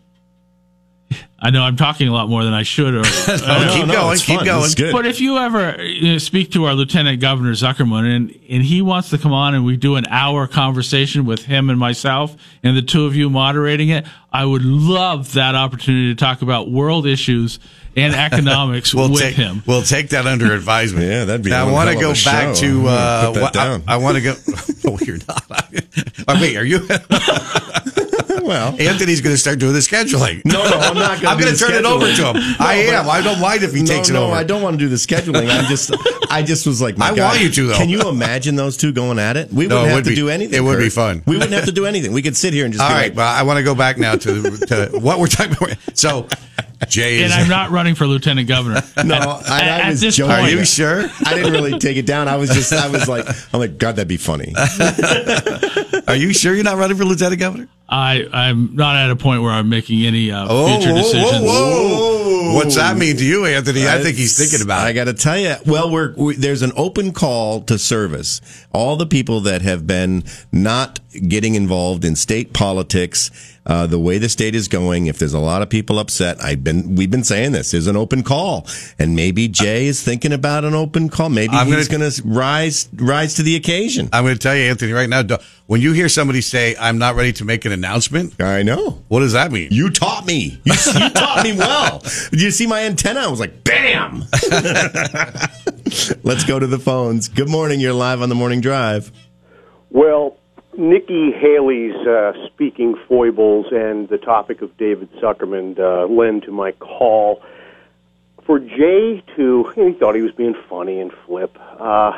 I 1.40 1.52
know 1.52 1.62
I'm 1.62 1.76
talking 1.76 2.08
a 2.08 2.12
lot 2.14 2.30
more 2.30 2.44
than 2.44 2.54
I 2.54 2.64
should. 2.64 2.96
Or, 2.96 3.02
No, 3.28 3.72
keep 3.74 3.88
going, 3.88 4.14
it's 4.14 4.26
keep 4.26 4.38
fun. 4.38 4.46
going. 4.46 4.72
Good. 4.76 4.92
but 4.92 5.06
if 5.06 5.22
you 5.22 5.38
ever 5.38 5.84
you 5.84 6.14
know, 6.14 6.18
speak 6.18 6.52
to 6.54 6.66
our 6.66 6.74
Lieutenant 6.74 7.20
Governor 7.22 7.52
Zuckerman 7.52 8.16
and, 8.16 8.40
and 8.50 8.64
he 8.64 8.82
wants 8.82 9.12
to 9.12 9.20
come 9.20 9.34
on 9.34 9.54
and 9.54 9.64
we 9.64 9.78
do 9.78 9.98
an 9.98 10.08
hour 10.10 10.48
conversation 10.48 11.26
with 11.26 11.44
him 11.46 11.70
and 11.70 11.78
myself 11.80 12.36
and 12.64 12.76
the 12.76 12.82
two 12.82 13.06
of 13.06 13.16
you 13.16 13.30
moderating 13.30 13.90
it, 13.90 14.08
I 14.34 14.46
would 14.46 14.66
love 14.66 15.34
that 15.34 15.54
opportunity 15.54 16.12
to 16.12 16.16
talk 16.16 16.42
about 16.42 16.72
world 16.72 17.06
issues 17.06 17.60
and 17.96 18.16
economics 18.34 18.94
we'll 18.96 19.12
with 19.12 19.22
take, 19.22 19.36
him. 19.36 19.62
We'll 19.68 19.84
take 19.84 20.10
that 20.10 20.26
under 20.26 20.52
advisement. 20.54 21.06
Yeah, 21.06 21.26
that'd 21.26 21.44
be 21.44 21.52
Now, 21.52 21.68
I 21.68 21.72
want 21.72 21.90
to 21.92 21.96
go 22.00 22.14
back 22.14 22.56
show. 22.56 22.62
to. 22.62 22.80
I'm 22.80 22.86
Uh, 22.88 23.26
put 23.28 23.34
that 23.36 23.42
what- 23.42 23.54
down. 23.54 23.84
I, 23.88 23.98
want 23.98 24.18
to 24.18 24.24
go. 24.24 24.34
No, 24.86 24.98
you're 25.02 25.18
not. 25.28 25.44
oh, 26.30 26.40
wait, 26.42 26.56
are 26.56 26.64
you? 26.64 26.80
well, 28.42 28.70
Anthony's 28.80 29.20
going 29.20 29.34
to 29.34 29.38
start 29.38 29.60
doing 29.60 29.74
the 29.74 29.80
scheduling. 29.80 30.44
no, 30.46 30.64
no, 30.64 30.78
I'm 30.78 30.96
not 30.96 31.22
going 31.22 31.27
I'm 31.28 31.40
going 31.40 31.54
to 31.54 31.60
turn 31.60 31.74
it 31.74 31.86
over 31.86 32.06
to 32.12 32.24
him. 32.34 32.36
I 32.60 32.74
am. 32.94 33.10
I 33.10 33.22
don't 33.22 33.40
mind 33.40 33.64
if 33.64 33.74
he 33.74 33.82
no, 33.82 33.86
takes 33.88 34.10
it 34.10 34.14
no, 34.14 34.26
over. 34.28 34.36
I 34.36 34.44
don't 34.44 34.62
want 34.62 34.76
to 34.76 34.78
do 34.80 34.90
the 34.90 34.96
scheduling. 34.96 35.50
I'm 35.50 35.66
just, 35.66 35.92
I 36.32 36.42
just 36.44 36.66
was 36.66 36.82
like, 36.82 36.98
my 36.98 37.08
I 37.10 37.16
God, 37.16 37.30
want 37.32 37.42
you 37.42 37.50
to, 37.52 37.68
though. 37.68 37.78
Can 37.78 37.90
you 37.90 38.02
imagine 38.10 38.56
those 38.56 38.78
two 38.78 38.92
going 38.92 39.20
at 39.20 39.38
it? 39.38 39.52
We 39.52 39.68
No, 39.68 39.76
wouldn't 39.82 39.86
it 39.86 39.90
have 39.90 39.96
would 39.98 40.04
to 40.06 40.10
be- 40.12 40.16
do 40.16 40.30
anything. 40.30 40.58
it 40.58 40.62
would 40.64 40.80
be 40.80 40.90
fun. 40.90 41.24
We 41.26 41.36
wouldn't 41.36 41.54
have 41.54 41.66
to 41.66 41.72
do 41.72 41.86
anything. 41.86 42.14
We 42.14 42.22
could 42.22 42.36
sit 42.38 42.54
here 42.54 42.66
and 42.66 42.74
just 42.74 42.84
All 42.84 42.90
be 42.90 42.96
right, 42.96 43.10
like, 43.10 43.18
well, 43.18 43.34
I 43.34 43.44
want 43.44 43.58
to 43.58 43.64
go 43.64 43.76
back 43.76 43.98
now 43.98 44.16
to 44.16 44.58
to 44.68 44.90
what 45.00 45.20
we're 45.20 45.28
talking 45.28 45.56
about. 45.56 45.78
So, 45.94 46.28
Jay 46.88 47.24
and. 47.24 47.34
I'm 47.34 47.50
not 47.50 47.72
running 47.72 47.96
for 47.96 48.06
Lieutenant 48.08 48.48
Governor. 48.48 48.82
No, 49.04 49.16
At- 49.16 49.50
I, 49.50 49.60
I 49.60 49.68
at 49.82 49.90
was 49.90 50.02
this 50.02 50.16
joking. 50.16 50.32
Are 50.34 50.50
you 50.50 50.66
sure? 50.66 51.06
I 51.26 51.34
didn't 51.36 51.52
really 51.54 51.78
take 51.80 51.98
it 51.98 52.06
down. 52.06 52.28
I 52.28 52.36
was 52.38 52.50
just, 52.50 52.74
I 52.74 52.88
was 52.90 53.08
like, 53.08 53.26
I'm 53.54 53.60
like, 53.60 53.78
God, 53.78 53.96
that'd 53.96 54.08
be 54.08 54.18
funny. 54.18 54.54
Are 56.08 56.16
you 56.16 56.34
sure 56.34 56.54
you're 56.54 56.64
not 56.64 56.78
running 56.78 56.98
for 56.98 57.06
lieutenant 57.06 57.40
governor? 57.40 57.68
I, 57.90 58.26
I'm 58.34 58.76
not 58.76 58.98
at 58.98 59.10
a 59.12 59.16
point 59.16 59.42
where 59.44 59.52
I'm 59.52 59.70
making 59.70 60.06
any 60.06 60.30
uh, 60.30 60.46
Oh, 60.50 60.68
future 60.76 60.92
whoa, 60.92 60.98
decisions. 61.04 61.42
whoa, 61.42 61.88
whoa. 61.88 62.54
What's 62.56 62.76
that 62.76 62.98
mean 62.98 63.16
to 63.18 63.26
you, 63.26 63.46
Anthony? 63.46 63.88
I 63.88 64.02
think 64.04 64.18
he's 64.18 64.38
thinking 64.38 64.62
about 64.62 64.82
it. 64.82 64.88
I 64.88 64.90
it. 64.90 64.94
got 64.94 65.04
to 65.06 65.14
tell 65.14 65.38
you, 65.38 65.56
well, 65.66 65.90
we're 65.90 66.14
we, 66.16 66.36
there's 66.36 66.62
an 66.64 66.72
open 66.76 67.14
call 67.14 67.62
to 67.62 67.78
service. 67.80 68.42
All 68.74 68.96
the 68.98 69.06
people 69.06 69.40
that 69.42 69.62
have 69.62 69.88
been 69.88 70.24
not 70.52 71.00
getting 71.28 71.56
involved 71.56 72.04
in 72.06 72.16
state 72.18 72.54
politics, 72.54 73.32
uh, 73.66 73.88
the 73.88 74.00
way 74.00 74.18
the 74.18 74.30
state 74.30 74.56
is 74.56 74.68
going. 74.68 75.08
If 75.08 75.18
there's 75.20 75.34
a 75.34 75.40
lot 75.40 75.62
of 75.62 75.70
people 75.70 75.98
upset, 76.00 76.42
I've 76.44 76.64
been 76.64 76.96
we've 76.96 77.12
been 77.12 77.24
saying 77.24 77.54
this 77.54 77.74
is 77.74 77.88
an 77.88 77.96
open 77.96 78.22
call, 78.24 78.66
and 79.00 79.16
maybe 79.16 79.48
Jay 79.48 79.88
is 79.88 80.02
thinking 80.04 80.32
about 80.34 80.64
an 80.66 80.74
open 80.74 81.08
call. 81.10 81.30
Maybe 81.30 81.54
I'm 81.54 81.68
he's 81.68 81.88
gonna- 81.88 82.00
going 82.00 82.12
to 82.12 82.22
rise 82.26 82.90
rise 82.96 83.36
to 83.36 83.44
the 83.44 83.56
occasion. 83.56 84.10
I'm 84.14 84.24
going 84.26 84.36
to 84.36 84.40
tell 84.42 84.56
you, 84.56 84.64
Anthony, 84.64 84.92
right 84.92 85.10
now. 85.10 85.24
Don't- 85.68 85.74
When 85.74 85.82
you 85.82 85.92
hear 85.94 86.08
somebody 86.10 86.42
say, 86.42 86.76
"I'm 86.80 86.98
not 86.98 87.16
ready 87.16 87.34
to 87.34 87.46
make 87.46 87.66
an 87.66 87.72
announcement," 87.72 88.42
I 88.42 88.64
know. 88.64 89.04
what 89.10 89.20
does 89.20 89.34
that 89.34 89.52
mean? 89.52 89.68
You 89.72 89.90
taught 89.90 90.26
me. 90.26 90.60
You, 90.64 90.74
you 90.74 91.10
taught 91.10 91.44
me 91.44 91.54
well. 91.58 92.00
Did 92.32 92.42
you 92.42 92.52
see 92.52 92.68
my 92.68 92.82
antenna? 92.84 93.22
I 93.22 93.28
was 93.28 93.40
like, 93.40 93.64
bam. 93.64 94.24
Let's 96.24 96.44
go 96.46 96.60
to 96.60 96.68
the 96.68 96.80
phones. 96.80 97.28
Good 97.28 97.50
morning. 97.50 97.80
You're 97.80 97.94
live 97.94 98.22
on 98.22 98.30
the 98.30 98.36
morning 98.36 98.62
drive. 98.62 99.12
Well, 99.90 100.38
Nikki 100.78 101.32
Haley's 101.32 101.96
uh, 102.08 102.34
speaking 102.48 102.96
foibles 103.08 103.68
and 103.72 104.08
the 104.10 104.18
topic 104.18 104.62
of 104.62 104.76
David 104.78 105.10
Zuckerman 105.14 105.80
uh, 105.80 106.06
lend 106.08 106.44
to 106.44 106.52
my 106.52 106.72
call. 106.74 107.42
For 108.46 108.60
Jay 108.60 109.24
to, 109.36 109.64
he 109.76 109.94
thought 109.94 110.16
he 110.16 110.22
was 110.22 110.32
being 110.34 110.56
funny 110.70 111.00
and 111.02 111.12
flip. 111.26 111.58
Uh, 111.80 112.12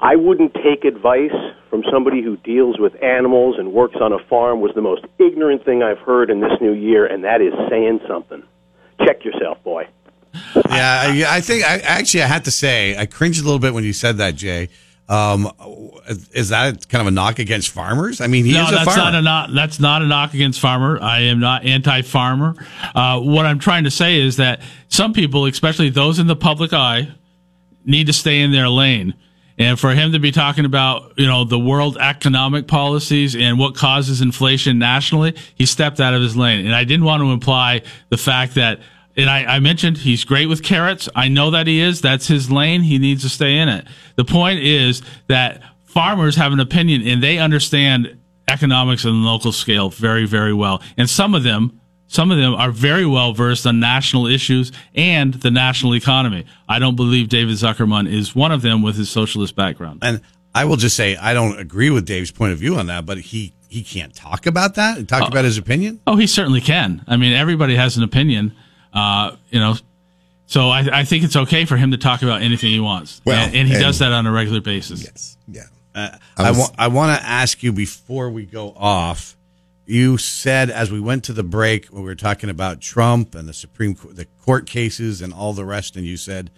I 0.00 0.16
wouldn't 0.16 0.54
take 0.54 0.84
advice 0.84 1.32
from 1.70 1.82
somebody 1.90 2.22
who 2.22 2.36
deals 2.38 2.78
with 2.78 3.00
animals 3.02 3.56
and 3.58 3.72
works 3.72 3.96
on 4.00 4.12
a 4.12 4.18
farm 4.28 4.60
was 4.60 4.72
the 4.74 4.80
most 4.80 5.04
ignorant 5.18 5.64
thing 5.64 5.82
I've 5.82 5.98
heard 5.98 6.30
in 6.30 6.40
this 6.40 6.52
new 6.60 6.72
year, 6.72 7.06
and 7.06 7.24
that 7.24 7.40
is 7.40 7.52
saying 7.68 8.00
something. 8.08 8.42
Check 9.04 9.24
yourself, 9.24 9.62
boy. 9.64 9.88
Yeah, 10.54 11.02
I, 11.04 11.24
I 11.36 11.40
think 11.40 11.64
I 11.64 11.78
actually 11.78 12.22
I 12.22 12.26
had 12.26 12.44
to 12.44 12.50
say 12.50 12.96
I 12.96 13.06
cringed 13.06 13.40
a 13.40 13.44
little 13.44 13.58
bit 13.58 13.74
when 13.74 13.84
you 13.84 13.92
said 13.92 14.18
that, 14.18 14.34
Jay. 14.36 14.68
Um, 15.08 15.50
is 16.32 16.50
that 16.50 16.86
kind 16.90 17.00
of 17.00 17.08
a 17.08 17.10
knock 17.10 17.38
against 17.38 17.70
farmers? 17.70 18.20
I 18.20 18.26
mean, 18.26 18.44
he 18.44 18.52
no, 18.52 18.64
is 18.64 18.68
a 18.68 18.72
that's 18.72 18.84
farmer. 18.84 19.02
not 19.02 19.14
a 19.14 19.22
knock. 19.22 19.50
That's 19.54 19.80
not 19.80 20.02
a 20.02 20.06
knock 20.06 20.34
against 20.34 20.60
farmer. 20.60 20.98
I 21.00 21.20
am 21.22 21.40
not 21.40 21.64
anti-farmer. 21.64 22.54
Uh, 22.94 23.18
what 23.20 23.46
I'm 23.46 23.58
trying 23.58 23.84
to 23.84 23.90
say 23.90 24.20
is 24.20 24.36
that 24.36 24.60
some 24.88 25.14
people, 25.14 25.46
especially 25.46 25.88
those 25.88 26.18
in 26.18 26.26
the 26.26 26.36
public 26.36 26.74
eye, 26.74 27.10
need 27.86 28.06
to 28.08 28.12
stay 28.12 28.40
in 28.40 28.52
their 28.52 28.68
lane. 28.68 29.14
And 29.58 29.78
for 29.78 29.92
him 29.92 30.12
to 30.12 30.20
be 30.20 30.30
talking 30.30 30.64
about, 30.64 31.14
you 31.16 31.26
know, 31.26 31.44
the 31.44 31.58
world 31.58 31.96
economic 31.98 32.68
policies 32.68 33.34
and 33.34 33.58
what 33.58 33.74
causes 33.74 34.20
inflation 34.20 34.78
nationally, 34.78 35.34
he 35.56 35.66
stepped 35.66 36.00
out 36.00 36.14
of 36.14 36.22
his 36.22 36.36
lane. 36.36 36.64
And 36.64 36.74
I 36.74 36.84
didn't 36.84 37.04
want 37.04 37.22
to 37.22 37.32
imply 37.32 37.82
the 38.08 38.16
fact 38.16 38.54
that 38.54 38.80
and 39.16 39.28
I, 39.28 39.56
I, 39.56 39.58
mentioned 39.58 39.98
he's 39.98 40.22
great 40.22 40.46
with 40.46 40.62
carrots. 40.62 41.08
I 41.12 41.26
know 41.26 41.50
that 41.50 41.66
he 41.66 41.80
is. 41.80 42.00
That's 42.00 42.28
his 42.28 42.52
lane. 42.52 42.82
He 42.82 42.98
needs 42.98 43.24
to 43.24 43.28
stay 43.28 43.58
in 43.58 43.68
it. 43.68 43.84
The 44.14 44.24
point 44.24 44.60
is 44.60 45.02
that 45.26 45.60
farmers 45.82 46.36
have 46.36 46.52
an 46.52 46.60
opinion 46.60 47.02
and 47.02 47.20
they 47.20 47.38
understand 47.38 48.16
economics 48.46 49.04
on 49.04 49.20
the 49.20 49.28
local 49.28 49.50
scale 49.50 49.90
very, 49.90 50.24
very 50.24 50.54
well. 50.54 50.80
And 50.96 51.10
some 51.10 51.34
of 51.34 51.42
them, 51.42 51.80
some 52.08 52.30
of 52.30 52.38
them 52.38 52.54
are 52.54 52.70
very 52.70 53.06
well 53.06 53.32
versed 53.32 53.66
on 53.66 53.80
national 53.80 54.26
issues 54.26 54.72
and 54.94 55.34
the 55.34 55.50
national 55.50 55.94
economy. 55.94 56.46
I 56.68 56.78
don't 56.78 56.96
believe 56.96 57.28
David 57.28 57.54
Zuckerman 57.54 58.10
is 58.10 58.34
one 58.34 58.50
of 58.50 58.62
them 58.62 58.82
with 58.82 58.96
his 58.96 59.10
socialist 59.10 59.54
background. 59.54 60.00
And 60.02 60.22
I 60.54 60.64
will 60.64 60.76
just 60.76 60.96
say 60.96 61.16
I 61.16 61.34
don't 61.34 61.58
agree 61.58 61.90
with 61.90 62.06
Dave's 62.06 62.30
point 62.30 62.52
of 62.52 62.58
view 62.58 62.76
on 62.76 62.86
that, 62.86 63.06
but 63.06 63.18
he 63.18 63.52
he 63.68 63.82
can't 63.82 64.14
talk 64.14 64.46
about 64.46 64.76
that. 64.76 64.98
and 64.98 65.08
Talk 65.08 65.22
oh, 65.22 65.26
about 65.26 65.44
his 65.44 65.58
opinion. 65.58 66.00
Oh, 66.06 66.16
he 66.16 66.26
certainly 66.26 66.62
can. 66.62 67.04
I 67.06 67.16
mean, 67.16 67.34
everybody 67.34 67.76
has 67.76 67.98
an 67.98 68.02
opinion. 68.02 68.56
Uh, 68.92 69.36
you 69.50 69.60
know, 69.60 69.76
so 70.46 70.70
I, 70.70 71.00
I, 71.00 71.04
think 71.04 71.24
it's 71.24 71.36
okay 71.36 71.66
for 71.66 71.76
him 71.76 71.90
to 71.90 71.98
talk 71.98 72.22
about 72.22 72.40
anything 72.40 72.70
he 72.70 72.80
wants. 72.80 73.20
Well, 73.26 73.36
and, 73.36 73.54
and 73.54 73.68
he 73.68 73.74
and, 73.74 73.82
does 73.82 73.98
that 73.98 74.12
on 74.12 74.26
a 74.26 74.32
regular 74.32 74.62
basis. 74.62 75.04
Yes. 75.04 75.36
Yeah. 75.46 75.62
Uh, 75.94 76.16
I, 76.38 76.50
was, 76.50 76.58
I, 76.58 76.62
wa- 76.62 76.74
I 76.78 76.88
want 76.88 77.20
to 77.20 77.26
ask 77.26 77.62
you 77.62 77.72
before 77.72 78.30
we 78.30 78.46
go 78.46 78.72
off. 78.74 79.36
You 79.88 80.18
said 80.18 80.68
as 80.68 80.92
we 80.92 81.00
went 81.00 81.24
to 81.24 81.32
the 81.32 81.42
break, 81.42 81.90
we 81.90 82.02
were 82.02 82.14
talking 82.14 82.50
about 82.50 82.82
Trump 82.82 83.34
and 83.34 83.48
the 83.48 83.54
Supreme 83.54 83.94
Court, 83.94 84.16
the 84.16 84.26
court 84.44 84.66
cases 84.66 85.22
and 85.22 85.32
all 85.32 85.54
the 85.54 85.64
rest, 85.64 85.96
and 85.96 86.04
you 86.04 86.18
said 86.18 86.50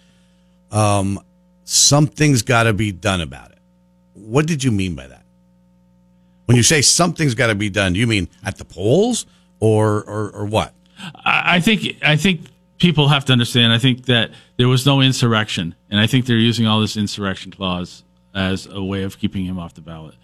um, 0.69 1.17
something's 1.63 2.41
got 2.41 2.63
to 2.63 2.73
be 2.73 2.91
done 2.91 3.21
about 3.21 3.51
it. 3.51 3.59
What 4.15 4.47
did 4.47 4.65
you 4.65 4.71
mean 4.71 4.95
by 4.95 5.07
that? 5.07 5.23
When 6.43 6.57
you 6.57 6.63
say 6.63 6.81
something's 6.81 7.33
got 7.33 7.47
to 7.47 7.55
be 7.55 7.69
done, 7.69 7.93
do 7.93 7.99
you 8.01 8.07
mean 8.07 8.27
at 8.43 8.57
the 8.57 8.65
polls 8.65 9.25
or, 9.61 10.03
or, 10.03 10.31
or 10.31 10.45
what? 10.45 10.73
I 11.23 11.61
think 11.61 12.03
I 12.03 12.17
think 12.17 12.41
people 12.79 13.07
have 13.07 13.23
to 13.25 13.31
understand. 13.31 13.71
I 13.71 13.77
think 13.77 14.07
that 14.07 14.31
there 14.57 14.67
was 14.67 14.85
no 14.85 14.99
insurrection, 14.99 15.73
and 15.89 16.01
I 16.01 16.05
think 16.05 16.25
they're 16.25 16.35
using 16.35 16.67
all 16.67 16.81
this 16.81 16.97
insurrection 16.97 17.53
clause 17.53 18.03
as 18.35 18.65
a 18.65 18.83
way 18.83 19.03
of 19.03 19.19
keeping 19.19 19.45
him 19.45 19.57
off 19.57 19.73
the 19.73 19.79
ballot. 19.79 20.15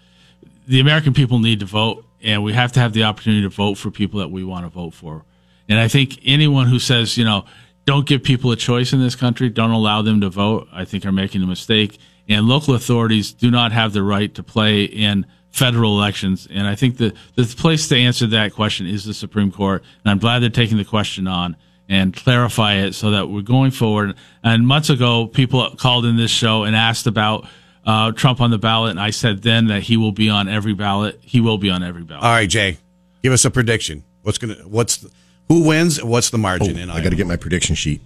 The 0.66 0.80
American 0.80 1.14
people 1.14 1.38
need 1.38 1.60
to 1.60 1.66
vote, 1.66 2.04
and 2.22 2.42
we 2.42 2.52
have 2.52 2.72
to 2.72 2.80
have 2.80 2.92
the 2.92 3.04
opportunity 3.04 3.42
to 3.42 3.48
vote 3.48 3.74
for 3.76 3.90
people 3.90 4.20
that 4.20 4.30
we 4.30 4.44
want 4.44 4.64
to 4.64 4.70
vote 4.70 4.94
for. 4.94 5.24
And 5.68 5.78
I 5.78 5.88
think 5.88 6.18
anyone 6.24 6.66
who 6.66 6.78
says, 6.78 7.16
you 7.16 7.24
know, 7.24 7.44
don't 7.84 8.06
give 8.06 8.22
people 8.22 8.50
a 8.50 8.56
choice 8.56 8.92
in 8.92 9.00
this 9.00 9.14
country, 9.14 9.48
don't 9.48 9.70
allow 9.70 10.02
them 10.02 10.20
to 10.20 10.28
vote, 10.28 10.68
I 10.72 10.84
think 10.84 11.06
are 11.06 11.12
making 11.12 11.42
a 11.42 11.46
mistake. 11.46 11.98
And 12.28 12.46
local 12.46 12.74
authorities 12.74 13.32
do 13.32 13.50
not 13.50 13.72
have 13.72 13.92
the 13.92 14.02
right 14.02 14.34
to 14.34 14.42
play 14.42 14.84
in 14.84 15.26
federal 15.50 15.98
elections. 15.98 16.46
And 16.50 16.66
I 16.66 16.74
think 16.74 16.98
the, 16.98 17.14
the 17.34 17.44
place 17.44 17.88
to 17.88 17.96
answer 17.96 18.26
that 18.28 18.52
question 18.52 18.86
is 18.86 19.04
the 19.04 19.14
Supreme 19.14 19.50
Court. 19.50 19.82
And 20.04 20.10
I'm 20.10 20.18
glad 20.18 20.40
they're 20.40 20.50
taking 20.50 20.76
the 20.76 20.84
question 20.84 21.26
on 21.26 21.56
and 21.88 22.14
clarify 22.14 22.74
it 22.74 22.94
so 22.94 23.12
that 23.12 23.30
we're 23.30 23.40
going 23.40 23.70
forward. 23.70 24.14
And 24.44 24.66
months 24.66 24.90
ago, 24.90 25.26
people 25.26 25.74
called 25.76 26.04
in 26.04 26.16
this 26.16 26.30
show 26.30 26.64
and 26.64 26.76
asked 26.76 27.06
about 27.06 27.46
uh, 27.84 28.12
Trump 28.12 28.40
on 28.40 28.50
the 28.50 28.58
ballot. 28.58 28.92
And 28.92 29.00
I 29.00 29.10
said 29.10 29.42
then 29.42 29.66
that 29.68 29.82
he 29.82 29.96
will 29.96 30.12
be 30.12 30.28
on 30.28 30.48
every 30.48 30.74
ballot. 30.74 31.18
He 31.22 31.40
will 31.40 31.58
be 31.58 31.70
on 31.70 31.82
every 31.82 32.02
ballot. 32.02 32.24
All 32.24 32.32
right, 32.32 32.48
Jay, 32.48 32.78
give 33.22 33.32
us 33.32 33.44
a 33.44 33.50
prediction. 33.50 34.04
What's 34.22 34.38
going 34.38 34.54
to, 34.54 34.62
what's, 34.68 34.98
the, 34.98 35.10
who 35.48 35.64
wins? 35.64 36.02
What's 36.02 36.30
the 36.30 36.38
margin 36.38 36.78
oh, 36.78 36.82
in 36.82 36.90
I 36.90 37.02
got 37.02 37.10
to 37.10 37.16
get 37.16 37.26
my 37.26 37.36
prediction 37.36 37.74
sheet. 37.74 38.02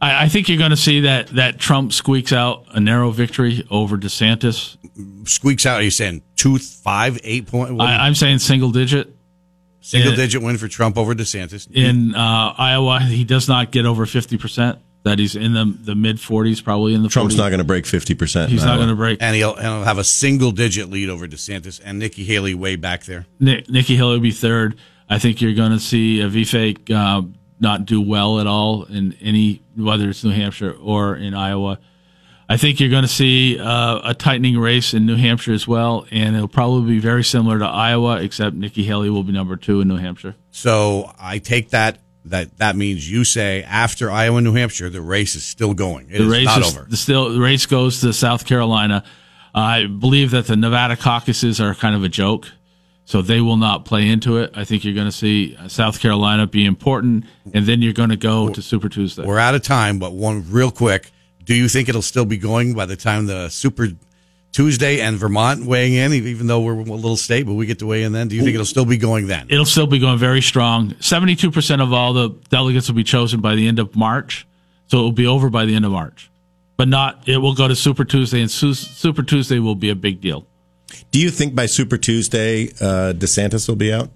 I, 0.00 0.24
I 0.24 0.28
think 0.28 0.48
you're 0.48 0.58
going 0.58 0.70
to 0.70 0.76
see 0.76 1.00
that 1.00 1.28
that 1.28 1.58
Trump 1.58 1.92
squeaks 1.92 2.32
out 2.32 2.64
a 2.70 2.80
narrow 2.80 3.10
victory 3.10 3.66
over 3.70 3.96
DeSantis. 3.96 4.76
Squeaks 5.28 5.64
out. 5.64 5.80
Are 5.80 5.84
you 5.84 5.92
saying 5.92 6.22
two, 6.36 6.58
five, 6.58 7.20
eight 7.22 7.46
point? 7.46 7.80
I, 7.80 8.06
I'm 8.06 8.14
saying 8.14 8.38
single 8.40 8.70
digit. 8.70 9.14
Single 9.80 10.14
digit 10.14 10.42
win 10.42 10.58
for 10.58 10.68
Trump 10.68 10.96
over 10.96 11.12
DeSantis. 11.12 11.68
In 11.72 12.14
uh, 12.14 12.54
Iowa, 12.56 13.00
he 13.00 13.24
does 13.24 13.48
not 13.48 13.72
get 13.72 13.84
over 13.84 14.06
50%. 14.06 14.78
That 15.04 15.18
he's 15.18 15.34
in 15.34 15.52
the 15.52 15.64
the 15.64 15.94
mid 15.96 16.18
40s, 16.18 16.62
probably 16.62 16.94
in 16.94 17.02
the 17.02 17.08
Trump's 17.08 17.34
40s. 17.34 17.38
not 17.38 17.48
going 17.48 17.58
to 17.58 17.64
break 17.64 17.84
50%. 17.84 18.48
He's 18.48 18.64
not 18.64 18.76
going 18.76 18.88
to 18.88 18.94
break. 18.94 19.20
And 19.20 19.34
he'll, 19.34 19.54
and 19.54 19.64
he'll 19.66 19.82
have 19.82 19.98
a 19.98 20.04
single 20.04 20.52
digit 20.52 20.90
lead 20.90 21.08
over 21.08 21.26
DeSantis 21.26 21.80
and 21.84 21.98
Nikki 21.98 22.22
Haley 22.24 22.54
way 22.54 22.76
back 22.76 23.04
there. 23.04 23.26
Nikki 23.40 23.96
Haley 23.96 24.12
will 24.12 24.20
be 24.20 24.30
third. 24.30 24.76
I 25.10 25.18
think 25.18 25.40
you're 25.42 25.54
going 25.54 25.72
to 25.72 25.80
see 25.80 26.20
a 26.20 26.28
Vivek 26.28 26.90
uh, 26.90 27.22
not 27.58 27.84
do 27.84 28.00
well 28.00 28.38
at 28.40 28.46
all 28.46 28.84
in 28.84 29.16
any, 29.20 29.62
whether 29.76 30.08
it's 30.08 30.22
New 30.22 30.30
Hampshire 30.30 30.72
or 30.72 31.16
in 31.16 31.34
Iowa. 31.34 31.78
I 32.48 32.56
think 32.56 32.80
you're 32.80 32.90
going 32.90 33.02
to 33.02 33.08
see 33.08 33.58
uh, 33.58 34.00
a 34.04 34.14
tightening 34.14 34.58
race 34.58 34.94
in 34.94 35.06
New 35.06 35.16
Hampshire 35.16 35.52
as 35.52 35.66
well, 35.66 36.06
and 36.10 36.36
it'll 36.36 36.48
probably 36.48 36.94
be 36.94 36.98
very 37.00 37.24
similar 37.24 37.58
to 37.58 37.64
Iowa, 37.64 38.20
except 38.22 38.54
Nikki 38.54 38.82
Haley 38.84 39.10
will 39.10 39.22
be 39.22 39.32
number 39.32 39.56
two 39.56 39.80
in 39.80 39.88
New 39.88 39.96
Hampshire. 39.96 40.34
So 40.50 41.10
I 41.18 41.38
take 41.38 41.70
that 41.70 41.98
that 42.24 42.58
that 42.58 42.76
means 42.76 43.10
you 43.10 43.24
say 43.24 43.62
after 43.62 44.10
Iowa 44.10 44.38
and 44.38 44.44
New 44.44 44.54
Hampshire, 44.54 44.90
the 44.90 45.00
race 45.00 45.34
is 45.34 45.44
still 45.44 45.74
going. 45.74 46.08
It 46.10 46.18
the 46.18 46.28
race 46.28 46.46
not 46.46 46.60
is 46.60 46.76
over. 46.76 46.86
The 46.88 46.96
still 46.96 47.32
the 47.32 47.40
race 47.40 47.66
goes 47.66 48.00
to 48.00 48.12
South 48.12 48.46
Carolina. 48.46 49.04
I 49.54 49.86
believe 49.86 50.30
that 50.30 50.46
the 50.46 50.56
Nevada 50.56 50.96
caucuses 50.96 51.60
are 51.60 51.74
kind 51.74 51.94
of 51.94 52.04
a 52.04 52.08
joke. 52.08 52.48
So 53.04 53.20
they 53.20 53.40
will 53.40 53.56
not 53.56 53.84
play 53.84 54.08
into 54.08 54.38
it. 54.38 54.52
I 54.54 54.64
think 54.64 54.84
you're 54.84 54.94
going 54.94 55.08
to 55.08 55.12
see 55.12 55.58
South 55.66 56.00
Carolina 56.00 56.46
be 56.46 56.64
important, 56.64 57.24
and 57.52 57.66
then 57.66 57.82
you're 57.82 57.92
going 57.92 58.10
to 58.10 58.16
go 58.16 58.48
to 58.48 58.62
Super 58.62 58.88
Tuesday. 58.88 59.24
We're 59.26 59.40
out 59.40 59.56
of 59.56 59.62
time, 59.62 59.98
but 59.98 60.12
one 60.12 60.44
real 60.48 60.70
quick. 60.70 61.10
Do 61.44 61.54
you 61.54 61.68
think 61.68 61.88
it'll 61.88 62.00
still 62.00 62.24
be 62.24 62.36
going 62.36 62.74
by 62.74 62.86
the 62.86 62.94
time 62.94 63.26
the 63.26 63.48
Super 63.48 63.88
Tuesday 64.52 65.00
and 65.00 65.16
Vermont 65.16 65.64
weighing 65.64 65.94
in, 65.94 66.12
even 66.12 66.46
though 66.46 66.60
we're 66.60 66.74
a 66.74 66.82
little 66.82 67.16
state, 67.16 67.46
but 67.46 67.54
we 67.54 67.64
get 67.64 67.78
to 67.78 67.86
weigh 67.86 68.02
in 68.02 68.12
then? 68.12 68.28
Do 68.28 68.36
you 68.36 68.42
think 68.42 68.54
it'll 68.54 68.66
still 68.66 68.84
be 68.84 68.98
going 68.98 69.26
then? 69.26 69.46
It'll 69.48 69.64
still 69.64 69.86
be 69.86 69.98
going 69.98 70.18
very 70.18 70.42
strong. 70.42 70.90
72% 70.90 71.82
of 71.82 71.92
all 71.92 72.12
the 72.12 72.28
delegates 72.50 72.88
will 72.88 72.94
be 72.94 73.04
chosen 73.04 73.40
by 73.40 73.54
the 73.54 73.66
end 73.66 73.78
of 73.78 73.96
March. 73.96 74.46
So 74.88 74.98
it 74.98 75.02
will 75.02 75.12
be 75.12 75.26
over 75.26 75.48
by 75.48 75.64
the 75.64 75.74
end 75.74 75.86
of 75.86 75.92
March. 75.92 76.30
But 76.76 76.88
not, 76.88 77.26
it 77.26 77.38
will 77.38 77.54
go 77.54 77.66
to 77.66 77.74
Super 77.74 78.04
Tuesday, 78.04 78.42
and 78.42 78.50
Super 78.50 79.22
Tuesday 79.22 79.58
will 79.58 79.74
be 79.74 79.88
a 79.88 79.94
big 79.94 80.20
deal. 80.20 80.46
Do 81.10 81.18
you 81.18 81.30
think 81.30 81.54
by 81.54 81.66
Super 81.66 81.96
Tuesday, 81.96 82.68
uh, 82.80 83.14
DeSantis 83.14 83.68
will 83.68 83.76
be 83.76 83.92
out? 83.92 84.10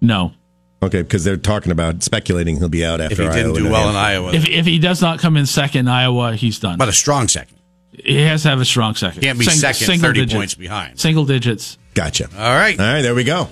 No. 0.00 0.32
Okay, 0.80 1.02
because 1.02 1.24
they're 1.24 1.36
talking 1.36 1.72
about 1.72 2.02
speculating 2.02 2.56
he'll 2.56 2.68
be 2.68 2.84
out 2.84 3.00
after. 3.00 3.14
If 3.14 3.18
he 3.18 3.24
didn't 3.24 3.56
Iowa 3.56 3.58
do 3.58 3.70
well 3.70 3.88
in 3.88 3.96
Iowa, 3.96 4.32
if, 4.34 4.48
if 4.48 4.66
he 4.66 4.78
does 4.78 5.00
not 5.00 5.20
come 5.20 5.36
in 5.36 5.46
second 5.46 5.80
in 5.80 5.88
Iowa, 5.88 6.34
he's 6.34 6.58
done. 6.58 6.78
But 6.78 6.88
a 6.88 6.92
strong 6.92 7.28
second. 7.28 7.56
He 7.92 8.22
has 8.22 8.42
to 8.44 8.48
have 8.48 8.60
a 8.60 8.64
strong 8.64 8.94
second. 8.94 9.22
Can't 9.22 9.38
be 9.38 9.44
Sing, 9.44 9.54
second, 9.72 10.00
thirty 10.00 10.20
digits. 10.20 10.34
points 10.34 10.54
behind. 10.54 10.98
Single 10.98 11.24
digits. 11.26 11.78
Gotcha. 11.94 12.28
All 12.36 12.54
right. 12.54 12.78
All 12.78 12.86
right. 12.86 13.02
There 13.02 13.14
we 13.14 13.24
go. 13.24 13.48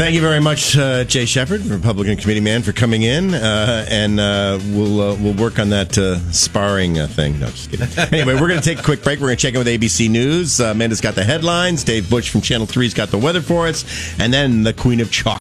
Thank 0.00 0.14
you 0.14 0.22
very 0.22 0.40
much, 0.40 0.78
uh, 0.78 1.04
Jay 1.04 1.26
Shepard, 1.26 1.60
Republican 1.66 2.16
committee 2.16 2.40
man, 2.40 2.62
for 2.62 2.72
coming 2.72 3.02
in, 3.02 3.34
uh, 3.34 3.84
and 3.86 4.18
uh, 4.18 4.58
we'll 4.70 4.98
uh, 4.98 5.14
we'll 5.16 5.34
work 5.34 5.58
on 5.58 5.68
that 5.70 5.98
uh, 5.98 6.18
sparring 6.32 6.98
uh, 6.98 7.06
thing. 7.06 7.38
No, 7.38 7.48
just 7.50 7.70
kidding. 7.70 7.86
anyway, 8.18 8.32
we're 8.40 8.48
going 8.48 8.58
to 8.60 8.64
take 8.64 8.78
a 8.78 8.82
quick 8.82 9.04
break. 9.04 9.20
We're 9.20 9.26
going 9.26 9.36
to 9.36 9.42
check 9.42 9.52
in 9.52 9.58
with 9.58 9.66
ABC 9.66 10.08
News. 10.08 10.58
Amanda's 10.58 11.02
got 11.02 11.16
the 11.16 11.24
headlines. 11.24 11.84
Dave 11.84 12.08
Bush 12.08 12.30
from 12.30 12.40
Channel 12.40 12.66
Three's 12.66 12.94
got 12.94 13.10
the 13.10 13.18
weather 13.18 13.42
for 13.42 13.66
us, 13.66 13.84
and 14.18 14.32
then 14.32 14.62
the 14.62 14.72
Queen 14.72 15.00
of 15.00 15.10
Chalk. 15.12 15.38